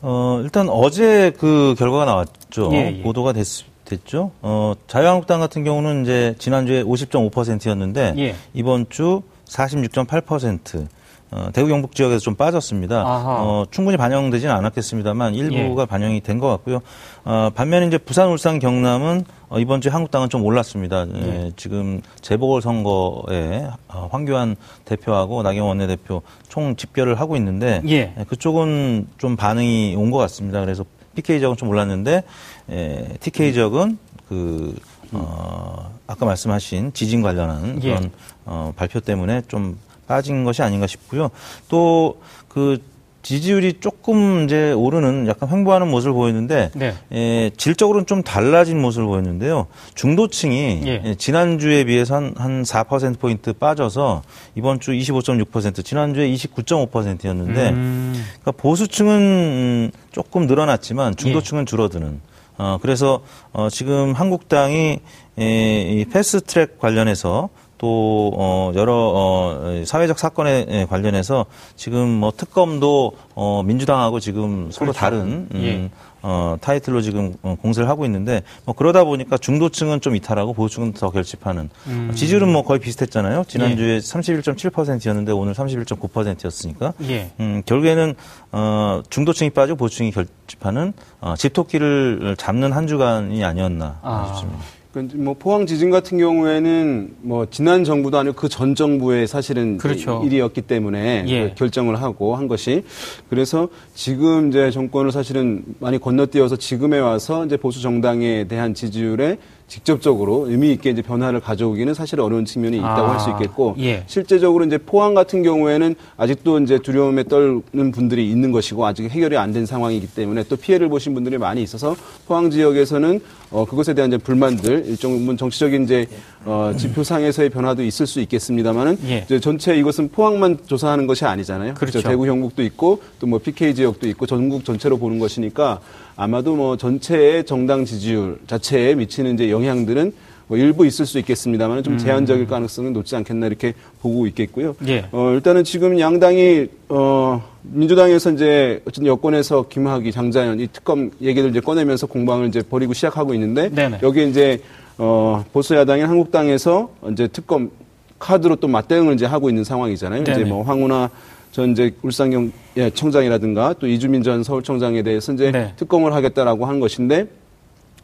어, 0.02 0.40
일단 0.44 0.68
어제 0.68 1.32
그 1.36 1.74
결과가 1.76 2.04
나왔죠. 2.04 2.70
예, 2.74 2.94
예. 2.98 3.02
보도가 3.02 3.32
됐, 3.32 3.44
됐죠. 3.84 4.30
어, 4.40 4.74
자유한국당 4.86 5.40
같은 5.40 5.64
경우는 5.64 6.04
이제 6.04 6.36
지난주에 6.38 6.84
50.5%였는데 6.84 8.14
예. 8.18 8.36
이번 8.52 8.86
주 8.88 9.22
46.8%. 9.46 10.86
어, 11.34 11.48
대구 11.52 11.66
경북 11.68 11.96
지역에서 11.96 12.20
좀 12.20 12.36
빠졌습니다. 12.36 13.00
아하. 13.00 13.42
어, 13.42 13.66
충분히 13.72 13.96
반영되지는 13.96 14.54
않았겠습니다만 14.54 15.34
일부가 15.34 15.82
예. 15.82 15.86
반영이 15.86 16.20
된 16.20 16.38
것 16.38 16.48
같고요. 16.48 16.80
어, 17.24 17.50
반면에 17.52 17.86
이제 17.88 17.98
부산, 17.98 18.28
울산, 18.28 18.60
경남은 18.60 19.24
어, 19.48 19.58
이번 19.58 19.80
주에 19.80 19.90
한국당은 19.90 20.28
좀 20.28 20.44
올랐습니다. 20.44 21.06
예, 21.14 21.52
지금 21.56 22.02
재보궐 22.20 22.62
선거에 22.62 23.66
어, 23.88 24.08
황교안 24.12 24.54
대표하고 24.84 25.42
나경원 25.42 25.70
원내대표 25.78 26.22
총 26.48 26.76
집결을 26.76 27.18
하고 27.18 27.36
있는데 27.36 27.82
예. 27.88 28.14
예, 28.16 28.24
그쪽은 28.28 29.08
좀 29.18 29.34
반응이 29.36 29.96
온 29.96 30.10
것 30.12 30.18
같습니다. 30.18 30.60
그래서 30.60 30.84
PK 31.16 31.38
지역은 31.40 31.56
좀 31.56 31.68
올랐는데 31.68 32.22
에, 32.70 33.08
TK 33.20 33.52
지역은 33.54 33.98
그 34.28 34.74
어, 35.12 35.90
아까 36.06 36.26
말씀하신 36.26 36.92
지진 36.92 37.22
관련한 37.22 37.80
예. 37.82 37.88
그런 37.94 38.10
어, 38.44 38.72
발표 38.76 39.00
때문에 39.00 39.42
좀 39.48 39.78
빠진 40.06 40.44
것이 40.44 40.62
아닌가 40.62 40.86
싶고요. 40.86 41.30
또그 41.68 42.80
지지율이 43.24 43.80
조금 43.80 44.44
이제 44.44 44.72
오르는 44.72 45.26
약간 45.26 45.48
횡보하는 45.48 45.90
모습을 45.90 46.12
보였는데 46.12 46.70
네. 46.74 46.94
에, 47.10 47.50
질적으로는 47.56 48.06
좀 48.06 48.22
달라진 48.22 48.80
모습을 48.80 49.06
보였는데요. 49.06 49.66
중도층이 49.94 50.82
예. 50.84 51.02
예, 51.04 51.14
지난주에 51.14 51.84
비해서 51.84 52.16
한, 52.16 52.34
한 52.36 52.62
4%포인트 52.62 53.54
빠져서 53.54 54.22
이번 54.56 54.78
주 54.78 54.92
25.6%, 54.92 55.82
지난주에 55.84 56.28
29.5%였는데 56.28 57.70
음, 57.70 58.12
그러니까 58.42 58.52
보수층은 58.52 59.20
음, 59.20 59.90
조금 60.12 60.46
늘어났지만 60.46 61.16
중도층은 61.16 61.64
줄어드는. 61.64 62.20
어, 62.58 62.78
그래서 62.80 63.22
어, 63.52 63.68
지금 63.70 64.12
한국당이 64.12 65.00
에, 65.38 65.80
이 65.92 66.04
패스트트랙 66.04 66.78
관련해서 66.78 67.48
또 67.78 68.32
어, 68.36 68.72
여러 68.74 68.94
어, 68.94 69.82
사회적 69.84 70.18
사건에 70.18 70.64
에, 70.68 70.84
관련해서 70.86 71.46
지금 71.76 72.08
뭐 72.08 72.32
특검도 72.36 73.12
어, 73.34 73.62
민주당하고 73.64 74.20
지금 74.20 74.70
서로 74.70 74.92
그렇죠. 74.92 75.00
다른 75.00 75.48
음, 75.52 75.62
예. 75.62 75.90
어, 76.26 76.56
타이틀로 76.58 77.02
지금 77.02 77.34
어, 77.42 77.54
공세를 77.60 77.86
하고 77.88 78.06
있는데 78.06 78.42
뭐 78.64 78.74
그러다 78.74 79.04
보니까 79.04 79.36
중도층은 79.36 80.00
좀 80.00 80.16
이탈하고 80.16 80.54
보수층은 80.54 80.94
더 80.94 81.10
결집하는 81.10 81.68
음. 81.86 82.12
지지율은 82.14 82.50
뭐 82.50 82.62
거의 82.62 82.80
비슷했잖아요. 82.80 83.44
지난주에 83.46 83.98
31.7%였는데 83.98 85.32
오늘 85.32 85.52
31.9%였으니까 85.52 86.94
예. 87.02 87.30
음, 87.40 87.62
결국에는 87.66 88.14
어, 88.52 89.02
중도층이 89.10 89.50
빠지고 89.50 89.76
보수층이 89.76 90.12
결집하는 90.12 90.94
어, 91.20 91.34
집토끼를 91.36 92.36
잡는 92.38 92.72
한 92.72 92.86
주간이 92.86 93.44
아니었나 93.44 93.98
아. 94.00 94.32
싶습니다. 94.32 94.64
그뭐 94.94 95.34
포항 95.34 95.66
지진 95.66 95.90
같은 95.90 96.18
경우에는 96.18 97.16
뭐 97.22 97.46
지난 97.50 97.82
정부도 97.82 98.16
아니고 98.18 98.36
그 98.36 98.48
전 98.54 98.76
정부의 98.76 99.26
사실은 99.26 99.78
그렇죠. 99.78 100.22
일이었기 100.24 100.62
때문에 100.62 101.24
예. 101.26 101.48
그 101.48 101.54
결정을 101.56 102.00
하고 102.00 102.36
한 102.36 102.46
것이 102.46 102.84
그래서 103.28 103.68
지금 103.94 104.50
이제 104.50 104.70
정권을 104.70 105.10
사실은 105.10 105.64
많이 105.80 105.98
건너뛰어서 105.98 106.54
지금에 106.54 107.00
와서 107.00 107.44
이제 107.44 107.56
보수 107.56 107.82
정당에 107.82 108.44
대한 108.46 108.74
지지율에 108.74 109.38
직접적으로 109.66 110.46
의미 110.48 110.72
있게 110.72 110.90
이제 110.90 111.00
변화를 111.02 111.40
가져오기는 111.40 111.94
사실 111.94 112.20
어려운 112.20 112.44
측면이 112.44 112.76
있다고 112.76 113.02
아, 113.02 113.12
할수 113.14 113.30
있겠고 113.30 113.74
예. 113.78 114.04
실제적으로 114.06 114.64
이제 114.64 114.78
포항 114.78 115.14
같은 115.14 115.42
경우에는 115.42 115.94
아직도 116.16 116.60
이제 116.60 116.78
두려움에 116.78 117.24
떨는 117.24 117.90
분들이 117.92 118.30
있는 118.30 118.52
것이고 118.52 118.84
아직 118.86 119.08
해결이 119.10 119.36
안 119.38 119.54
된 119.54 119.66
상황이기 119.66 120.08
때문에 120.08 120.42
또 120.48 120.56
피해를 120.56 120.88
보신 120.88 121.14
분들이 121.14 121.38
많이 121.38 121.62
있어서 121.62 121.94
포항 122.26 122.50
지역에서는 122.50 123.20
어 123.52 123.64
그것에 123.64 123.94
대한 123.94 124.10
이제 124.10 124.18
불만들 124.18 124.86
일정 124.86 125.16
부분 125.16 125.36
정치적인 125.36 125.84
이제 125.84 126.06
어 126.44 126.72
지표상에서의 126.76 127.50
변화도 127.50 127.84
있을 127.84 128.06
수 128.08 128.20
있겠습니다만은 128.20 128.98
예. 129.06 129.18
이제 129.24 129.38
전체 129.38 129.76
이것은 129.76 130.08
포항만 130.08 130.58
조사하는 130.66 131.06
것이 131.06 131.24
아니잖아요. 131.24 131.74
그렇죠. 131.74 132.02
대구 132.02 132.24
경북도 132.24 132.62
있고 132.64 133.00
또 133.20 133.26
뭐 133.28 133.38
PK 133.38 133.74
지역도 133.74 134.08
있고 134.08 134.26
전국 134.26 134.64
전체로 134.64 134.98
보는 134.98 135.18
것이니까 135.20 135.80
아마도 136.16 136.54
뭐 136.56 136.76
전체의 136.76 137.44
정당 137.44 137.84
지지율 137.84 138.38
자체에 138.46 138.94
미치는 138.96 139.34
이제 139.34 139.50
영향들은 139.54 140.12
뭐 140.46 140.58
일부 140.58 140.84
있을 140.84 141.06
수 141.06 141.18
있겠습니다만 141.20 141.82
좀 141.82 141.96
제한적일 141.96 142.46
가능성은 142.46 142.92
높지 142.92 143.16
않겠나 143.16 143.46
이렇게 143.46 143.72
보고 144.02 144.26
있겠고요. 144.26 144.76
예. 144.86 145.06
어, 145.10 145.30
일단은 145.32 145.64
지금 145.64 145.98
양당이 145.98 146.66
어, 146.90 147.42
민주당에서 147.62 148.30
이제 148.32 148.82
어쨌든 148.86 149.06
여권에서 149.06 149.66
김학의, 149.68 150.12
장자연 150.12 150.60
이 150.60 150.68
특검 150.70 151.10
얘기를 151.22 151.48
이제 151.48 151.60
꺼내면서 151.60 152.06
공방을 152.06 152.48
이제 152.48 152.62
벌이고 152.62 152.92
시작하고 152.92 153.32
있는데 153.34 153.70
네네. 153.70 154.00
여기에 154.02 154.24
이제 154.24 154.60
어, 154.98 155.44
보수 155.52 155.74
야당인 155.74 156.06
한국당에서 156.06 156.90
이제 157.12 157.26
특검 157.28 157.70
카드로 158.18 158.56
또 158.56 158.68
맞대응을 158.68 159.14
이제 159.14 159.26
하고 159.26 159.48
있는 159.48 159.64
상황이잖아요. 159.64 160.22
이제 160.22 160.34
네네. 160.34 160.48
뭐 160.48 160.62
황운하 160.62 161.08
전 161.52 161.70
이제 161.70 161.92
울산경 162.02 162.52
예, 162.76 162.90
청장이라든가 162.90 163.74
또 163.78 163.86
이주민 163.86 164.22
전 164.22 164.42
서울청장에 164.42 165.02
대해서 165.02 165.32
이제 165.32 165.50
네. 165.50 165.72
특검을 165.76 166.12
하겠다라고 166.12 166.66
한 166.66 166.80
것인데 166.80 167.28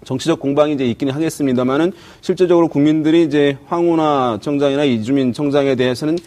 정치적 0.04 0.40
공방이 0.40 0.74
이제 0.74 0.86
있기는 0.86 1.12
하겠습니다만은 1.12 1.92
실제적으로 2.20 2.68
국민들이 2.68 3.24
이제 3.24 3.58
황운하 3.66 4.38
청장이나 4.40 4.84
이주민 4.84 5.32
청장에 5.32 5.74
대해서는 5.74 6.18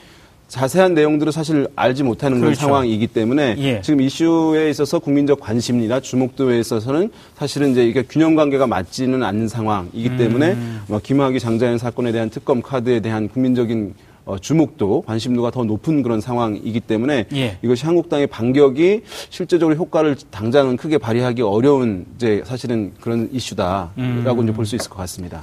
자세한 0.48 0.94
내용들을 0.94 1.32
사실 1.32 1.68
알지 1.76 2.04
못하는 2.04 2.38
그런 2.38 2.54
그렇죠. 2.54 2.68
상황이기 2.68 3.08
때문에 3.08 3.56
예. 3.58 3.82
지금 3.82 4.02
이슈에 4.02 4.70
있어서 4.70 5.00
국민적 5.00 5.40
관심이나 5.40 6.00
주목도에 6.00 6.60
있어서는 6.60 7.10
사실은 7.36 7.72
이제 7.72 7.88
이게 7.88 8.04
균형 8.04 8.36
관계가 8.36 8.68
맞지는 8.68 9.24
않는 9.24 9.48
상황이기 9.48 10.10
음. 10.10 10.18
때문에 10.18 10.56
뭐 10.88 11.00
김학의 11.02 11.40
장자연 11.40 11.80
사건에 11.80 12.12
대한 12.12 12.30
특검 12.30 12.62
카드에 12.62 13.00
대한 13.00 13.30
국민적인 13.30 13.96
어, 14.26 14.38
주목도 14.40 15.02
관심도가 15.02 15.52
더 15.52 15.64
높은 15.66 16.02
그런 16.02 16.22
상황이기 16.22 16.80
때문에 16.80 17.26
예. 17.34 17.58
이것이 17.62 17.86
한국당의 17.86 18.28
반격이 18.28 19.02
실제적으로 19.30 19.76
효과를 19.76 20.16
당장은 20.32 20.78
크게 20.78 20.98
발휘하기 20.98 21.42
어려운 21.42 22.06
이제 22.16 22.42
사실은 22.46 22.94
그런 23.02 23.30
이슈다라고 23.32 23.92
음. 23.98 24.44
이제 24.44 24.54
볼 24.54 24.66
수 24.66 24.76
있을 24.78 24.90
것 24.90 24.96
같습니다. 24.98 25.42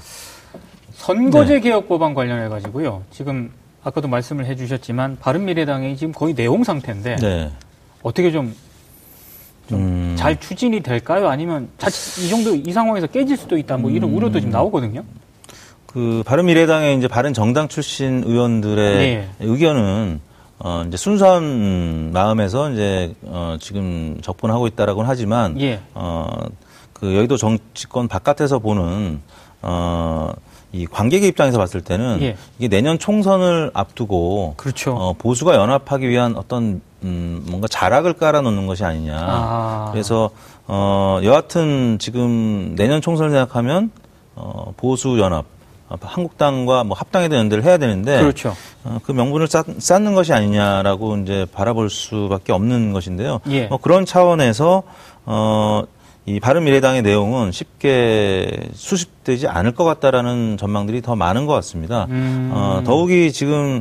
선거제 0.94 1.54
네. 1.54 1.60
개혁 1.60 1.88
법안 1.88 2.14
관련해 2.14 2.49
가지고요. 2.49 3.02
지금 3.10 3.50
아까도 3.82 4.08
말씀을 4.08 4.46
해주셨지만 4.46 5.18
바른 5.20 5.44
미래당이 5.44 5.96
지금 5.96 6.12
거의 6.12 6.34
내용 6.34 6.64
상태인데 6.64 7.16
네. 7.16 7.50
어떻게 8.02 8.30
좀 8.32 8.54
좀잘 9.68 10.32
음. 10.32 10.37
추진이 10.40 10.80
될까요? 10.80 11.28
아니면 11.28 11.68
자칫 11.78 12.22
이 12.25 12.28
정도 12.28 12.54
이 12.54 12.72
상황에서 12.72 13.06
깨질 13.06 13.37
수도 13.37 13.56
있다 13.56 13.76
뭐 13.76 13.90
이런 13.90 14.10
음. 14.10 14.16
우려도 14.16 14.40
지금 14.40 14.50
나오거든요. 14.52 15.04
그 15.92 16.23
바른미래당의 16.25 16.99
이제 16.99 17.09
바른 17.09 17.35
정당 17.35 17.66
출신 17.66 18.23
의원들의 18.25 18.99
네. 18.99 19.28
의견은 19.40 20.20
어 20.61 20.85
이제 20.87 20.97
순수한 20.97 22.12
마음에서 22.12 22.70
이제 22.70 23.14
어 23.25 23.56
지금 23.59 24.18
접근하고 24.23 24.68
있다라고는 24.68 25.09
하지만 25.09 25.61
예. 25.61 25.80
어그 25.94 27.16
여의도 27.16 27.37
정치권 27.37 28.06
바깥에서 28.06 28.61
보는 28.61 29.20
어이 29.62 30.87
관객의 30.90 31.28
입장에서 31.30 31.59
봤을 31.59 31.80
때는 31.80 32.18
예. 32.23 32.37
이게 32.59 32.68
내년 32.68 32.99
총선을 32.99 33.73
앞두고 33.75 34.54
그렇죠. 34.59 34.92
어, 34.92 35.14
보수가 35.14 35.56
연합하기 35.56 36.09
위한 36.09 36.37
어떤 36.37 36.82
음, 37.02 37.42
뭔가 37.49 37.66
자락을 37.66 38.12
깔아놓는 38.12 38.66
것이 38.68 38.85
아니냐. 38.85 39.16
아. 39.18 39.88
그래서 39.90 40.30
어, 40.68 41.18
여하튼 41.25 41.99
지금 41.99 42.75
내년 42.76 43.00
총선을 43.00 43.30
생각하면 43.32 43.90
어, 44.37 44.73
보수 44.76 45.18
연합 45.18 45.38
어, 45.40 45.59
한국당과 46.00 46.85
뭐 46.85 46.97
합당에 46.97 47.28
대한 47.28 47.44
연대를 47.44 47.64
해야 47.64 47.78
되는데 47.78 48.20
그렇죠. 48.20 48.54
어, 48.85 48.99
그 49.02 49.12
명분을 49.12 49.49
쌓, 49.49 49.64
쌓는 49.78 50.14
것이 50.14 50.32
아니냐라고 50.32 51.16
이제 51.18 51.47
바라볼 51.52 51.90
수밖에 51.90 52.52
없는 52.52 52.92
것인데요. 52.92 53.40
예. 53.50 53.66
뭐 53.66 53.78
그런 53.78 54.06
차원에서 54.06 54.82
어, 55.26 55.82
이 56.26 56.38
바른미래당의 56.38 57.02
내용은 57.02 57.50
쉽게 57.50 58.68
수습되지 58.75 59.49
않을 59.49 59.73
것 59.73 59.85
같다라는 59.85 60.56
전망들이 60.59 61.02
더 61.02 61.16
많은 61.16 61.47
것 61.47 61.54
같습니다. 61.54 62.06
음. 62.11 62.50
어, 62.52 62.82
더욱이 62.85 63.32
지금 63.32 63.80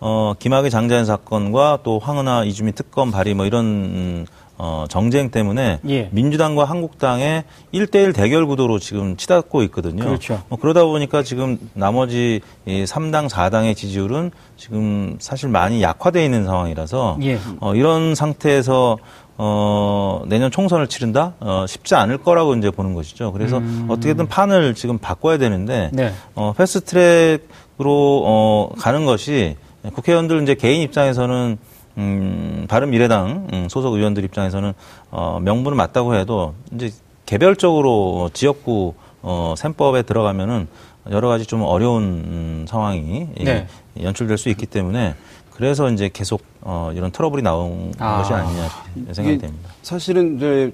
어, 0.00 0.34
김학의 0.38 0.70
장자연 0.70 1.04
사건과 1.04 1.80
또 1.82 1.98
황은하 1.98 2.44
이주민 2.44 2.74
특검 2.74 3.10
발의 3.10 3.34
뭐 3.34 3.46
이런 3.46 4.26
어, 4.58 4.86
정쟁 4.88 5.30
때문에 5.30 5.78
예. 5.88 6.08
민주당과 6.10 6.64
한국당의 6.64 7.44
1대1 7.72 8.12
대결 8.12 8.44
구도로 8.44 8.80
지금 8.80 9.16
치닫고 9.16 9.62
있거든요. 9.64 10.04
그렇죠. 10.04 10.42
뭐 10.48 10.58
그러다 10.58 10.84
보니까 10.84 11.22
지금 11.22 11.58
나머지 11.74 12.40
이 12.66 12.84
3당, 12.84 13.28
4당의 13.28 13.76
지지율은 13.76 14.32
지금 14.56 15.16
사실 15.20 15.48
많이 15.48 15.80
약화되어 15.80 16.22
있는 16.22 16.44
상황이라서 16.44 17.18
예. 17.22 17.38
어, 17.60 17.74
이런 17.76 18.16
상태에서 18.16 18.98
어, 19.40 20.22
내년 20.26 20.50
총선을 20.50 20.88
치른다? 20.88 21.34
어, 21.38 21.64
쉽지 21.68 21.94
않을 21.94 22.18
거라고 22.18 22.56
이제 22.56 22.72
보는 22.72 22.94
것이죠. 22.94 23.30
그래서 23.30 23.58
음. 23.58 23.86
어떻게든 23.88 24.26
판을 24.26 24.74
지금 24.74 24.98
바꿔야 24.98 25.38
되는데, 25.38 25.90
네. 25.92 26.12
어, 26.34 26.52
패스트 26.56 26.80
트랙으로, 26.86 28.24
어, 28.26 28.70
가는 28.76 29.04
것이 29.04 29.54
국회의원들 29.94 30.42
이제 30.42 30.56
개인 30.56 30.82
입장에서는 30.82 31.56
음, 31.98 32.66
바른 32.68 32.90
미래당 32.90 33.48
음, 33.52 33.68
소속 33.68 33.94
의원들 33.94 34.24
입장에서는 34.24 34.72
어, 35.10 35.40
명분은 35.42 35.76
맞다고 35.76 36.14
해도 36.14 36.54
이제 36.72 36.90
개별적으로 37.26 38.30
지역구 38.32 38.94
어, 39.20 39.54
셈법에 39.58 40.02
들어가면은 40.02 40.68
여러 41.10 41.28
가지 41.28 41.44
좀 41.44 41.62
어려운 41.62 42.02
음, 42.02 42.66
상황이 42.68 43.28
네. 43.42 43.66
연출될 44.00 44.38
수 44.38 44.48
있기 44.48 44.66
때문에 44.66 45.14
그래서 45.52 45.90
이제 45.90 46.08
계속 46.12 46.42
어, 46.60 46.92
이런 46.94 47.10
트러블이 47.10 47.42
나온 47.42 47.92
아. 47.98 48.18
것이 48.18 48.32
아니냐 48.32 48.68
생각이 49.12 49.38
됩니다. 49.38 49.70
사실은 49.82 50.36
이제 50.36 50.72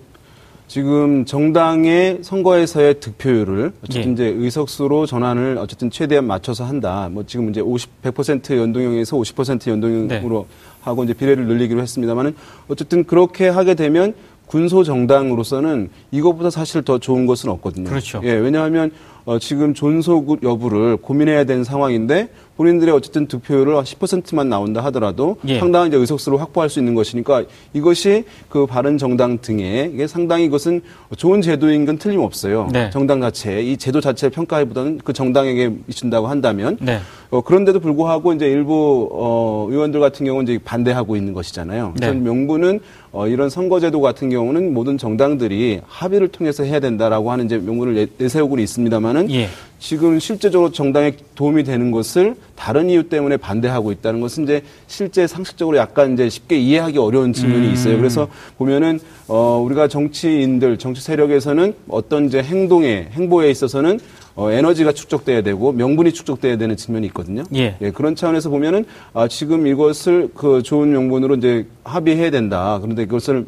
지금 0.66 1.24
정당의 1.24 2.18
선거에서의 2.22 3.00
득표율을 3.00 3.72
어쨌든 3.84 4.10
예. 4.10 4.12
이제 4.12 4.24
의석수로 4.24 5.06
전환을 5.06 5.58
어쨌든 5.58 5.90
최대한 5.90 6.26
맞춰서 6.26 6.64
한다. 6.64 7.08
뭐 7.12 7.24
지금 7.26 7.50
이제 7.50 7.60
50, 7.60 8.02
100% 8.02 8.56
연동형에서 8.56 9.16
50% 9.16 9.70
연동형으로 9.70 10.46
네. 10.48 10.56
하고 10.80 11.04
이제 11.04 11.12
비례를 11.12 11.46
늘리기로 11.46 11.80
했습니다만은 11.80 12.34
어쨌든 12.68 13.04
그렇게 13.04 13.48
하게 13.48 13.74
되면 13.74 14.14
군소 14.46 14.84
정당으로서는 14.84 15.90
이것보다 16.10 16.50
사실 16.50 16.82
더 16.82 16.98
좋은 16.98 17.26
것은 17.26 17.50
없거든요. 17.50 17.88
그렇죠. 17.88 18.20
예, 18.24 18.32
왜냐하면 18.32 18.90
어, 19.24 19.38
지금 19.38 19.72
존속 19.72 20.42
여부를 20.42 20.98
고민해야 20.98 21.44
되는 21.44 21.64
상황인데 21.64 22.28
본인들의 22.56 22.94
어쨌든 22.94 23.26
득표율을 23.26 23.74
10%만 23.74 24.48
나온다 24.48 24.84
하더라도 24.84 25.36
예. 25.48 25.58
상당한 25.58 25.88
이제 25.88 25.96
의석수를 25.96 26.40
확보할 26.40 26.70
수 26.70 26.78
있는 26.78 26.94
것이니까 26.94 27.44
이것이 27.72 28.24
그 28.48 28.66
바른 28.66 28.96
정당 28.96 29.38
등에 29.38 29.90
이게 29.92 30.06
상당히 30.06 30.44
이것은 30.44 30.82
좋은 31.16 31.42
제도인 31.42 31.84
건 31.84 31.98
틀림없어요. 31.98 32.68
네. 32.72 32.90
정당 32.90 33.20
자체 33.20 33.60
이 33.60 33.76
제도 33.76 34.00
자체를 34.00 34.30
평가해보다는 34.30 35.00
그 35.02 35.12
정당에게 35.12 35.72
미친다고 35.86 36.28
한다면 36.28 36.76
네. 36.80 37.00
어, 37.30 37.40
그런데도 37.40 37.80
불구하고 37.80 38.32
이제 38.34 38.46
일부 38.46 39.08
어, 39.12 39.66
의원들 39.68 39.98
같은 39.98 40.24
경우는 40.24 40.52
이제 40.52 40.62
반대하고 40.62 41.16
있는 41.16 41.32
것이잖아요. 41.32 41.94
네. 41.98 42.12
명분은 42.12 42.80
어, 43.10 43.26
이런 43.26 43.48
선거제도 43.48 44.00
같은 44.00 44.28
경우는 44.30 44.72
모든 44.74 44.98
정당들이 44.98 45.80
합의를 45.86 46.28
통해서 46.28 46.62
해야 46.62 46.78
된다라고 46.78 47.32
하는 47.32 47.46
이제 47.46 47.58
명분을 47.58 48.08
내세우고 48.18 48.58
있습니다만 48.58 49.13
은 49.16 49.30
예. 49.30 49.48
지금 49.78 50.18
실제적으로 50.18 50.72
정당에 50.72 51.12
도움이 51.34 51.64
되는 51.64 51.90
것을 51.90 52.36
다른 52.56 52.88
이유 52.88 53.08
때문에 53.08 53.36
반대하고 53.36 53.92
있다는 53.92 54.20
것은 54.20 54.44
이제 54.44 54.62
실제 54.86 55.26
상식적으로 55.26 55.76
약간 55.76 56.14
이제 56.14 56.30
쉽게 56.30 56.56
이해하기 56.56 56.96
어려운 56.98 57.34
측면이 57.34 57.66
음. 57.66 57.72
있어요. 57.72 57.98
그래서 57.98 58.28
보면은 58.56 58.98
어 59.28 59.60
우리가 59.62 59.88
정치인들 59.88 60.78
정치 60.78 61.02
세력에서는 61.02 61.74
어떤 61.88 62.26
이제 62.26 62.42
행동에 62.42 63.08
행보에 63.12 63.50
있어서는 63.50 64.00
어, 64.36 64.50
에너지가 64.50 64.92
축적돼야 64.92 65.42
되고 65.42 65.70
명분이 65.72 66.12
축적돼야 66.12 66.56
되는 66.56 66.76
측면이 66.76 67.06
있거든요. 67.08 67.44
예. 67.54 67.76
예 67.80 67.90
그런 67.90 68.16
차원에서 68.16 68.50
보면은 68.50 68.84
아, 69.12 69.28
지금 69.28 69.66
이것을 69.66 70.30
그 70.34 70.62
좋은 70.62 70.90
명분으로 70.90 71.36
이제 71.36 71.66
합의해야 71.84 72.30
된다. 72.30 72.78
그런데 72.82 73.04
그것을 73.04 73.46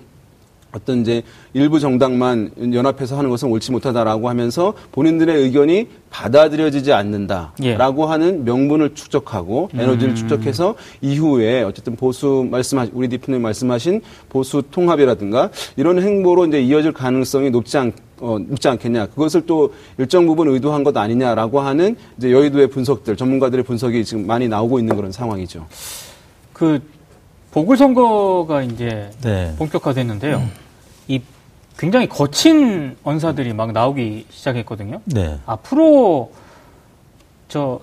어떤 0.76 1.00
이제 1.00 1.22
일부 1.54 1.80
정당만 1.80 2.50
연합해서 2.72 3.16
하는 3.16 3.30
것은 3.30 3.48
옳지 3.48 3.72
못하다라고 3.72 4.28
하면서 4.28 4.74
본인들의 4.92 5.34
의견이 5.42 5.88
받아들여지지 6.10 6.92
않는다라고 6.92 7.54
예. 7.64 8.08
하는 8.08 8.44
명분을 8.44 8.94
축적하고 8.94 9.70
에너지를 9.74 10.12
음. 10.12 10.14
축적해서 10.14 10.74
이후에 11.00 11.62
어쨌든 11.62 11.96
보수 11.96 12.46
말씀하신 12.50 12.92
우리 12.94 13.08
대표님 13.08 13.42
말씀하신 13.42 14.02
보수 14.28 14.62
통합이라든가 14.70 15.50
이런 15.76 16.00
행보로 16.00 16.46
이제 16.46 16.60
이어질 16.62 16.92
가능성이 16.92 17.50
높지 17.50 17.78
않 17.78 17.92
어, 18.18 18.38
묻지 18.38 18.66
않겠냐. 18.66 19.06
그것을 19.06 19.44
또 19.44 19.74
일정 19.98 20.26
부분 20.26 20.48
의도한 20.48 20.84
것 20.84 20.96
아니냐라고 20.96 21.60
하는 21.60 21.96
이제 22.16 22.32
여의도의 22.32 22.68
분석들, 22.68 23.14
전문가들의 23.14 23.62
분석이 23.64 24.06
지금 24.06 24.26
많이 24.26 24.48
나오고 24.48 24.78
있는 24.78 24.96
그런 24.96 25.12
상황이죠. 25.12 25.66
그 26.54 26.80
보궐선거가 27.50 28.62
이제 28.62 29.10
네. 29.22 29.54
본격화됐는데요. 29.58 30.36
음. 30.36 30.65
이 31.08 31.20
굉장히 31.78 32.08
거친 32.08 32.96
언사들이 33.04 33.52
막 33.52 33.72
나오기 33.72 34.26
시작했거든요. 34.30 35.00
네. 35.04 35.38
앞으로 35.46 36.32
저 37.48 37.80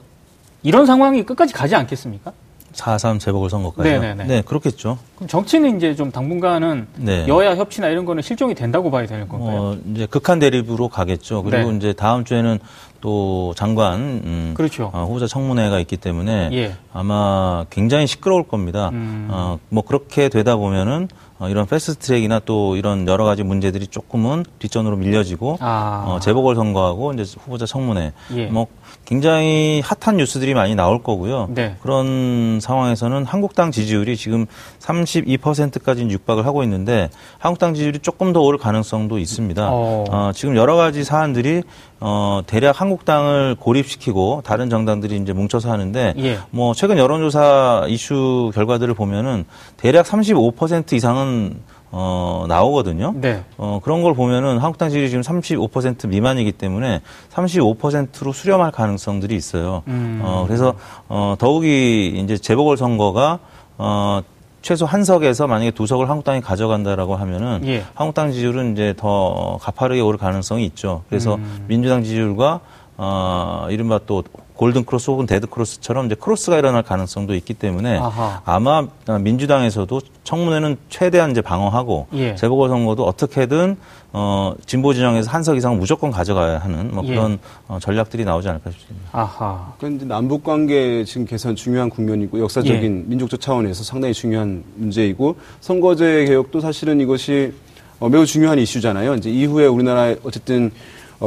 이런 0.63 0.86
상황이 0.86 1.23
끝까지 1.23 1.53
가지 1.53 1.75
않겠습니까? 1.75 2.33
4.3 2.73 3.19
재보궐선거까지요? 3.19 3.99
네네네. 4.01 4.23
네, 4.25 4.41
그렇겠죠. 4.41 4.97
그럼 5.15 5.27
정치는 5.27 5.77
이제 5.77 5.95
좀 5.95 6.12
당분간은 6.12 6.88
네. 6.95 7.27
여야 7.27 7.55
협치나 7.55 7.88
이런 7.89 8.05
거는 8.05 8.23
실종이 8.23 8.55
된다고 8.55 8.89
봐야 8.89 9.05
되는 9.05 9.27
건가요? 9.27 9.62
어, 9.62 9.77
이제 9.93 10.07
극한 10.07 10.39
대립으로 10.39 10.89
가겠죠. 10.89 11.43
그리고 11.43 11.71
네. 11.71 11.77
이제 11.77 11.93
다음 11.93 12.25
주에는 12.25 12.59
또 12.99 13.53
장관 13.55 13.99
음, 13.99 14.53
그렇죠. 14.55 14.89
어, 14.93 15.05
후보자 15.05 15.27
청문회가 15.27 15.79
있기 15.81 15.97
때문에 15.97 16.49
예. 16.53 16.75
아마 16.93 17.65
굉장히 17.69 18.07
시끄러울 18.07 18.47
겁니다. 18.47 18.89
음. 18.93 19.27
어, 19.29 19.59
뭐 19.69 19.83
그렇게 19.83 20.29
되다 20.29 20.55
보면은 20.55 21.09
어, 21.43 21.49
이런 21.49 21.65
패스트트랙이나 21.65 22.39
또 22.45 22.77
이런 22.77 23.06
여러 23.06 23.25
가지 23.25 23.43
문제들이 23.43 23.88
조금은 23.88 24.45
뒷전으로 24.60 24.95
밀려지고 24.95 25.58
아. 25.60 26.06
어, 26.08 26.19
재보궐 26.21 26.56
선거하고 26.56 27.12
이제 27.12 27.23
후보자 27.38 27.65
청문회 27.65 28.13
예. 28.36 28.45
뭐 28.45 28.67
굉장히 29.03 29.84
핫한 29.84 30.17
뉴스들이 30.17 30.53
많이 30.53 30.73
나올 30.73 31.03
거고요. 31.03 31.49
네. 31.53 31.75
그런 31.82 32.60
상황에서는 32.62 33.25
한국당 33.25 33.71
지지율이 33.71 34.15
지금 34.15 34.45
32%까지 34.79 36.03
육박을 36.03 36.45
하고 36.45 36.63
있는데 36.63 37.10
한국당 37.39 37.73
지지율이 37.73 37.99
조금 37.99 38.32
더 38.32 38.39
오를 38.39 38.58
가능성도 38.58 39.19
있습니다. 39.19 39.67
어. 39.69 40.06
어, 40.10 40.32
지금 40.34 40.56
여러 40.56 40.77
가지 40.77 41.03
사안들이 41.03 41.63
어, 42.05 42.41
대략 42.45 42.81
한국당을 42.81 43.55
고립시키고 43.57 44.41
다른 44.43 44.69
정당들이 44.69 45.15
이제 45.15 45.31
뭉쳐서 45.31 45.71
하는데 45.71 46.13
예. 46.17 46.37
뭐 46.51 46.73
최근 46.73 46.97
여론조사 46.97 47.85
이슈 47.87 48.51
결과들을 48.53 48.93
보면은 48.93 49.45
대략 49.77 50.05
35% 50.05 50.91
이상은 50.91 51.61
어, 51.91 52.43
나오거든요. 52.49 53.13
네. 53.15 53.45
어, 53.57 53.79
그런 53.81 54.01
걸 54.01 54.15
보면은 54.15 54.57
한국당 54.57 54.89
지지율이 54.89 55.11
지금 55.11 55.21
35% 55.21 56.09
미만이기 56.09 56.51
때문에 56.51 57.01
35%로 57.31 58.33
수렴할 58.33 58.71
가능성들이 58.71 59.33
있어요. 59.35 59.83
음. 59.87 60.19
어, 60.23 60.43
그래서, 60.45 60.73
어, 61.07 61.35
더욱이 61.37 62.19
이제 62.21 62.35
재보궐선거가, 62.35 63.39
어, 63.77 64.21
최소 64.63 64.86
한 64.86 65.04
석에서 65.04 65.45
만약에 65.45 65.71
두 65.71 65.86
석을 65.86 66.10
한국당이 66.10 66.39
가져간다라고 66.41 67.17
하면은 67.17 67.62
예. 67.65 67.84
한국당 67.93 68.32
지지율은 68.32 68.71
이제 68.71 68.93
더 68.97 69.60
가파르게 69.62 69.99
오를 69.99 70.17
가능성이 70.17 70.65
있죠. 70.67 71.04
그래서 71.10 71.36
음. 71.36 71.65
민주당 71.67 72.02
지지율과 72.02 72.62
어, 72.95 73.67
이른바 73.69 73.99
또 74.06 74.23
골든 74.55 74.85
크로스 74.85 75.09
혹은 75.11 75.25
데드 75.25 75.47
크로스처럼 75.47 76.05
이제 76.05 76.15
크로스가 76.15 76.57
일어날 76.57 76.83
가능성도 76.83 77.33
있기 77.35 77.53
때문에 77.53 77.97
아하. 77.97 78.41
아마 78.45 78.87
민주당에서도 79.19 80.01
청문회는 80.23 80.77
최대한 80.89 81.31
이제 81.31 81.41
방어하고 81.41 82.07
예. 82.13 82.35
재보궐 82.35 82.69
선거도 82.69 83.05
어떻게든 83.05 83.77
어 84.13 84.53
진보 84.67 84.93
진영에서 84.93 85.31
한석 85.31 85.57
이상 85.57 85.79
무조건 85.79 86.11
가져가야 86.11 86.59
하는 86.59 86.93
뭐 86.93 87.03
예. 87.05 87.09
그런 87.09 87.39
어, 87.67 87.79
전략들이 87.81 88.25
나오지 88.25 88.47
않을까 88.47 88.69
싶습니다. 88.69 89.09
아하. 89.11 89.73
이제 89.81 90.05
남북 90.05 90.43
관계 90.43 91.03
지금 91.03 91.25
개선 91.25 91.55
중요한 91.55 91.89
국면이고 91.89 92.39
역사적인 92.39 92.83
예. 92.83 93.09
민족적 93.09 93.41
차원에서 93.41 93.83
상당히 93.83 94.13
중요한 94.13 94.63
문제이고 94.75 95.35
선거제 95.61 96.25
개혁도 96.25 96.59
사실은 96.61 97.01
이것이 97.01 97.53
어, 97.99 98.09
매우 98.09 98.25
중요한 98.25 98.59
이슈잖아요. 98.59 99.15
이제 99.15 99.29
이후에 99.31 99.65
우리나라의 99.65 100.19
어쨌든 100.23 100.67
어, 100.67 100.69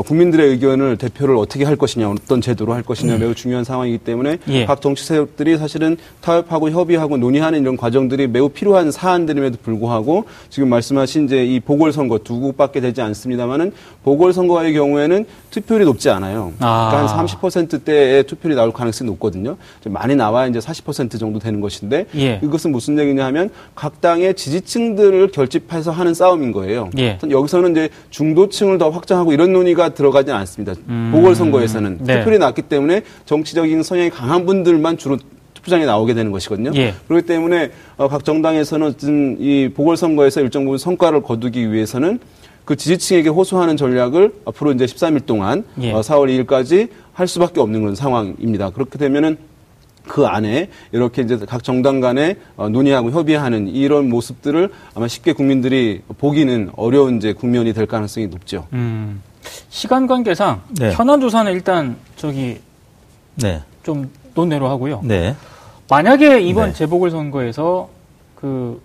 국민들의 0.03 0.49
의견을 0.51 0.97
대표를 0.97 1.37
어떻게 1.37 1.65
할 1.65 1.77
것이냐, 1.77 2.11
어떤 2.11 2.41
제도로 2.41 2.75
할 2.75 2.83
것이냐 2.83 3.19
매우 3.19 3.35
중요한 3.35 3.65
상황이기 3.65 3.99
때문에 3.99 4.33
음. 4.33 4.53
예. 4.53 4.67
각 4.67 4.81
정치 4.81 5.05
세력들이 5.05 5.59
사실은 5.59 5.97
타협하고 6.21 6.71
협의하고 6.71 7.17
논의하는 7.17 7.61
이런 7.61 7.77
과정들이 7.77 8.27
매우 8.27 8.49
필요한 8.49 8.91
사안들임에도 8.91 9.59
불구하고 9.63 10.25
지금 10.51 10.69
말씀하신 10.69 11.27
이제 11.27 11.45
이 11.45 11.61
보궐선거 11.61 12.19
두 12.19 12.41
곳밖에 12.41 12.81
되지 12.81 13.01
않습니다만은 13.01 13.73
보궐선거의 14.05 14.73
경우에는 14.75 15.25
투표율이 15.51 15.85
높지 15.87 16.11
않아요. 16.11 16.53
아. 16.61 16.91
그러니까 16.91 17.19
한 17.19 17.27
30%대의 17.27 18.25
투표율이 18.25 18.57
나올 18.57 18.73
가능성이 18.73 19.11
높거든요. 19.11 19.57
좀 19.81 19.93
많이 19.93 20.15
나와야 20.15 20.47
이제 20.47 20.59
40% 20.59 21.19
정도 21.19 21.39
되는 21.39 21.61
것인데 21.61 22.07
예. 22.17 22.41
이것은 22.43 22.73
무슨 22.73 22.99
얘기냐 22.99 23.25
하면 23.27 23.51
각 23.75 24.01
당의 24.01 24.35
지지층들을 24.35 25.31
결집해서 25.31 25.91
하는 25.91 26.13
싸움인 26.13 26.53
거예요. 26.53 26.91
예. 26.99 27.19
여기서는 27.29 27.73
이제 27.73 27.89
중도층을 28.11 28.79
더 28.79 28.91
확장하고 28.91 29.33
이런 29.33 29.53
논의가 29.53 29.86
들어가지 29.91 30.33
않습니다. 30.33 30.75
보궐선거에서는 31.13 31.99
네. 32.03 32.19
투표율이 32.19 32.39
낮기 32.39 32.63
때문에 32.63 33.03
정치적인 33.25 33.83
성향이 33.83 34.11
강한 34.11 34.47
분들만 34.47 34.99
주로 34.99 35.19
투표장에 35.55 35.85
나오게 35.85 36.15
되는 36.15 36.31
것이거든요. 36.31 36.71
예. 36.75 36.95
그렇기 37.09 37.27
때문에 37.27 37.71
어, 37.97 38.09
각 38.09 38.25
정당에서는 38.25 38.87
어쨌든 38.87 39.37
이 39.41 39.69
보궐선거에서 39.75 40.41
일정 40.41 40.65
부분 40.65 40.79
성과를 40.79 41.23
거두기 41.23 41.73
위해서는 41.73 42.21
그 42.65 42.77
지지층에게 42.77 43.29
호소하는 43.29 43.77
전략을 43.77 44.33
앞으로 44.45 44.73
이제 44.73 44.87
13일 44.87 45.27
동안 45.27 45.65
예. 45.81 45.93
어, 45.93 46.01
4월 46.01 46.47
2일까지 46.47 46.89
할 47.13 47.29
수밖에 47.29 47.61
없는 47.61 47.81
그런 47.81 47.95
상황입니다. 47.95 48.71
그렇게 48.71 48.99
되면은 48.99 49.37
그 50.07 50.25
안에 50.25 50.69
이렇게 50.93 51.23
이제 51.23 51.37
각 51.37 51.65
정당 51.65 52.01
간에 52.01 52.37
어, 52.57 52.69
논의하고 52.69 53.11
협의하는 53.11 53.69
이런 53.69 54.09
모습들을 54.09 54.71
아마 54.95 55.09
쉽게 55.09 55.33
국민들이 55.33 56.03
보기는 56.19 56.71
어려운 56.77 57.17
이제 57.17 57.33
국면이 57.33 57.73
될 57.73 57.87
가능성이 57.87 58.29
높죠. 58.29 58.67
음. 58.73 59.23
시간 59.69 60.07
관계상 60.07 60.63
네. 60.79 60.93
현안 60.93 61.21
조사는 61.21 61.53
일단 61.53 61.97
저기 62.17 62.61
네, 63.37 63.63
좀 63.83 64.11
논외로 64.35 64.69
하고요. 64.69 65.01
네, 65.05 65.35
만약에 65.89 66.41
이번 66.41 66.69
네. 66.69 66.73
재보궐 66.75 67.11
선거에서 67.11 67.89
그 68.35 68.81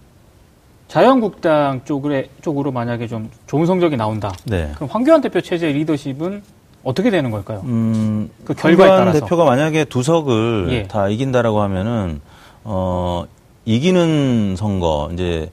자유한국당 0.88 1.82
쪽으로 1.86 2.24
쪽으로 2.42 2.72
만약에 2.72 3.08
좀 3.08 3.30
좋은 3.48 3.66
성적이 3.66 3.98
나온다. 3.98 4.34
네. 4.46 4.72
그럼 4.76 4.90
황교안 4.92 5.22
대표 5.22 5.40
체제 5.42 5.72
리더십은 5.72 6.44
어떻게 6.84 7.10
되는 7.10 7.32
걸까요? 7.32 7.62
음, 7.66 8.30
그 8.44 8.54
결과에 8.54 8.88
황교안 8.90 9.06
따라서. 9.06 9.20
대표가 9.26 9.46
만약에 9.46 9.86
두 9.86 10.04
석을 10.04 10.68
예. 10.72 10.84
다 10.88 11.08
이긴다라고 11.08 11.62
하면은 11.62 12.22
어 12.64 13.24
이기는 13.66 14.56
선거 14.58 15.10
이제 15.14 15.50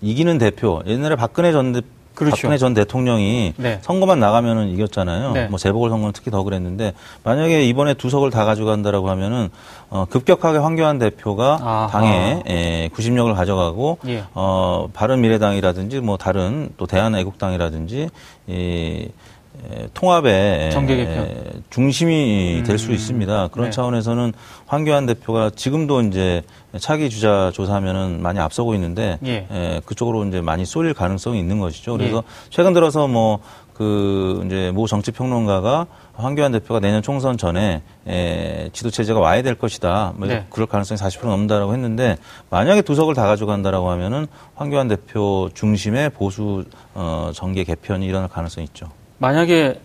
이기는 0.00 0.36
대표 0.38 0.82
옛날에 0.86 1.14
박근혜 1.16 1.52
전 1.52 1.72
대, 1.72 1.80
그렇죠. 2.14 2.36
박근혜 2.36 2.58
전 2.58 2.74
대통령이 2.74 3.54
네. 3.56 3.78
선거만 3.82 4.20
나가면은 4.20 4.68
이겼잖아요. 4.68 5.32
네. 5.32 5.46
뭐 5.46 5.58
재보궐 5.58 5.90
선거는 5.90 6.12
특히 6.12 6.30
더 6.30 6.42
그랬는데 6.42 6.92
만약에 7.24 7.64
이번에 7.64 7.94
두 7.94 8.10
석을 8.10 8.30
다 8.30 8.44
가져간다라고 8.44 9.08
하면은 9.10 9.48
어 9.90 10.04
급격하게 10.08 10.58
황교안 10.58 10.98
대표가 10.98 11.58
아하. 11.60 11.88
당에 11.88 12.42
에, 12.46 12.88
구심력을 12.94 13.32
가져가고 13.34 13.98
예. 14.06 14.24
어 14.34 14.88
바른 14.92 15.20
미래당이라든지 15.20 16.00
뭐 16.00 16.16
다른 16.16 16.70
또 16.76 16.86
대한애국당이라든지 16.86 18.08
이 18.48 18.52
에, 18.52 19.08
통합의 19.94 20.70
중심이 21.70 22.62
될수 22.66 22.90
음. 22.90 22.94
있습니다. 22.94 23.48
그런 23.48 23.66
네. 23.66 23.70
차원에서는 23.70 24.32
황교안 24.66 25.06
대표가 25.06 25.50
지금도 25.50 26.02
이제 26.02 26.42
차기 26.78 27.10
주자 27.10 27.50
조사하면은 27.54 28.22
많이 28.22 28.38
앞서고 28.40 28.74
있는데 28.74 29.18
예. 29.24 29.46
에, 29.50 29.80
그쪽으로 29.84 30.24
이제 30.24 30.40
많이 30.40 30.64
쏠릴 30.64 30.94
가능성이 30.94 31.38
있는 31.38 31.58
것이죠. 31.58 31.92
그래서 31.96 32.18
예. 32.18 32.22
최근 32.50 32.72
들어서 32.72 33.06
뭐 33.06 33.40
그 33.74 34.42
이제 34.46 34.70
모 34.72 34.86
정치 34.86 35.10
평론가가 35.10 35.86
황교안 36.14 36.52
대표가 36.52 36.80
내년 36.80 37.02
총선 37.02 37.36
전에 37.36 37.82
에, 38.06 38.70
지도 38.72 38.90
체제가 38.90 39.18
와야 39.18 39.42
될 39.42 39.54
것이다. 39.54 40.12
뭐 40.16 40.28
네. 40.28 40.46
그럴 40.50 40.66
가능성이 40.66 40.98
40% 40.98 41.26
넘는다라고 41.26 41.72
했는데 41.72 42.16
만약에 42.50 42.82
두 42.82 42.94
석을 42.94 43.14
다 43.14 43.26
가져간다라고 43.26 43.90
하면은 43.90 44.26
황교안 44.54 44.88
대표 44.88 45.50
중심의 45.54 46.10
보수 46.10 46.64
어, 46.94 47.32
정계 47.34 47.64
개편이 47.64 48.06
일어날 48.06 48.28
가능성이 48.28 48.66
있죠. 48.66 48.88
만약에 49.22 49.78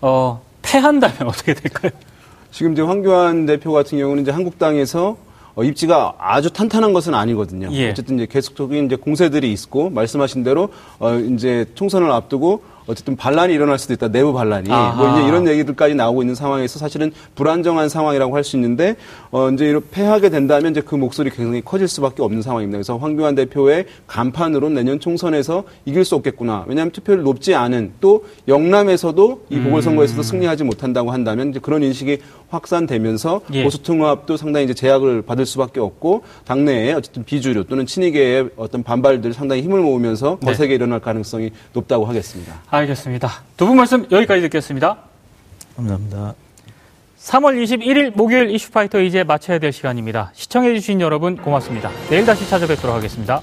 어, 0.00 0.42
패한다면 0.62 1.16
어떻게 1.30 1.54
될까요? 1.54 1.92
지금 2.50 2.72
이제 2.72 2.82
황교안 2.82 3.46
대표 3.46 3.72
같은 3.72 3.96
경우는 3.96 4.24
이제 4.24 4.32
한국당에서 4.32 5.16
어, 5.54 5.62
입지가 5.62 6.16
아주 6.18 6.50
탄탄한 6.50 6.92
것은 6.92 7.14
아니거든요. 7.14 7.68
예. 7.72 7.90
어쨌든 7.90 8.16
이제 8.16 8.26
계속적인 8.26 8.86
이제 8.86 8.96
공세들이 8.96 9.52
있고 9.52 9.88
말씀하신 9.90 10.42
대로 10.42 10.70
어, 10.98 11.14
이제 11.14 11.64
총선을 11.76 12.10
앞두고 12.10 12.62
어쨌든 12.86 13.16
반란이 13.16 13.52
일어날 13.52 13.78
수도 13.78 13.92
있다. 13.94 14.08
내부 14.08 14.32
반란이 14.32 14.70
아하. 14.70 14.94
뭐 14.96 15.18
이제 15.18 15.26
이런 15.28 15.46
얘기들까지 15.48 15.94
나오고 15.94 16.22
있는 16.22 16.34
상황에서 16.34 16.78
사실은 16.78 17.12
불안정한 17.34 17.88
상황이라고 17.88 18.34
할 18.36 18.46
수 18.46 18.56
있는데 18.56 18.94
어, 19.32 19.50
이제 19.50 19.66
이렇게 19.66 19.86
패하게 19.90 20.30
된다면 20.30 20.70
이제 20.70 20.80
그 20.80 20.94
목소리 20.94 21.30
굉장히 21.30 21.62
커질 21.64 21.88
수밖에 21.88 22.22
없는 22.22 22.42
상황입니다. 22.42 22.76
그래서 22.78 22.96
황교안 22.96 23.34
대표의 23.34 23.86
간판으로 24.06 24.68
내년 24.68 25.00
총선에서 25.00 25.64
이길 25.84 26.04
수 26.04 26.14
없겠구나. 26.14 26.64
왜냐하면 26.68 26.92
투표율 26.92 27.22
높지 27.22 27.54
않은 27.56 27.94
또 28.00 28.24
영남에서도 28.46 29.46
이 29.50 29.58
보궐선거에서도 29.60 30.22
승리하지 30.22 30.62
못한다고 30.64 31.10
한다면 31.10 31.50
이제 31.50 31.58
그런 31.60 31.82
인식이 31.82 32.18
확산되면서 32.48 33.40
예. 33.52 33.64
보수 33.64 33.82
통합도 33.82 34.36
상당히 34.36 34.64
이제 34.64 34.74
제약을 34.74 35.22
받을 35.22 35.46
수밖에 35.46 35.80
없고 35.80 36.22
당내에 36.44 36.92
어쨌든 36.92 37.24
비주류 37.24 37.64
또는 37.64 37.86
친이계의 37.86 38.50
어떤 38.56 38.82
반발들 38.82 39.32
상당히 39.32 39.62
힘을 39.62 39.80
모으면서 39.80 40.38
네. 40.40 40.46
거세게 40.46 40.74
일어날 40.74 41.00
가능성이 41.00 41.50
높다고 41.72 42.04
하겠습니다. 42.06 42.54
알겠습니다. 42.70 43.30
두 43.56 43.66
분 43.66 43.76
말씀 43.76 44.06
여기까지 44.10 44.42
듣겠습니다. 44.42 44.98
감사합니다. 45.76 46.34
3월 47.18 47.60
21일 47.62 48.16
목요일 48.16 48.50
이슈파이터 48.50 49.00
이제 49.00 49.24
마쳐야 49.24 49.58
될 49.58 49.72
시간입니다. 49.72 50.30
시청해주신 50.34 51.00
여러분 51.00 51.36
고맙습니다. 51.36 51.90
내일 52.08 52.24
다시 52.24 52.48
찾아뵙도록 52.48 52.94
하겠습니다. 52.94 53.42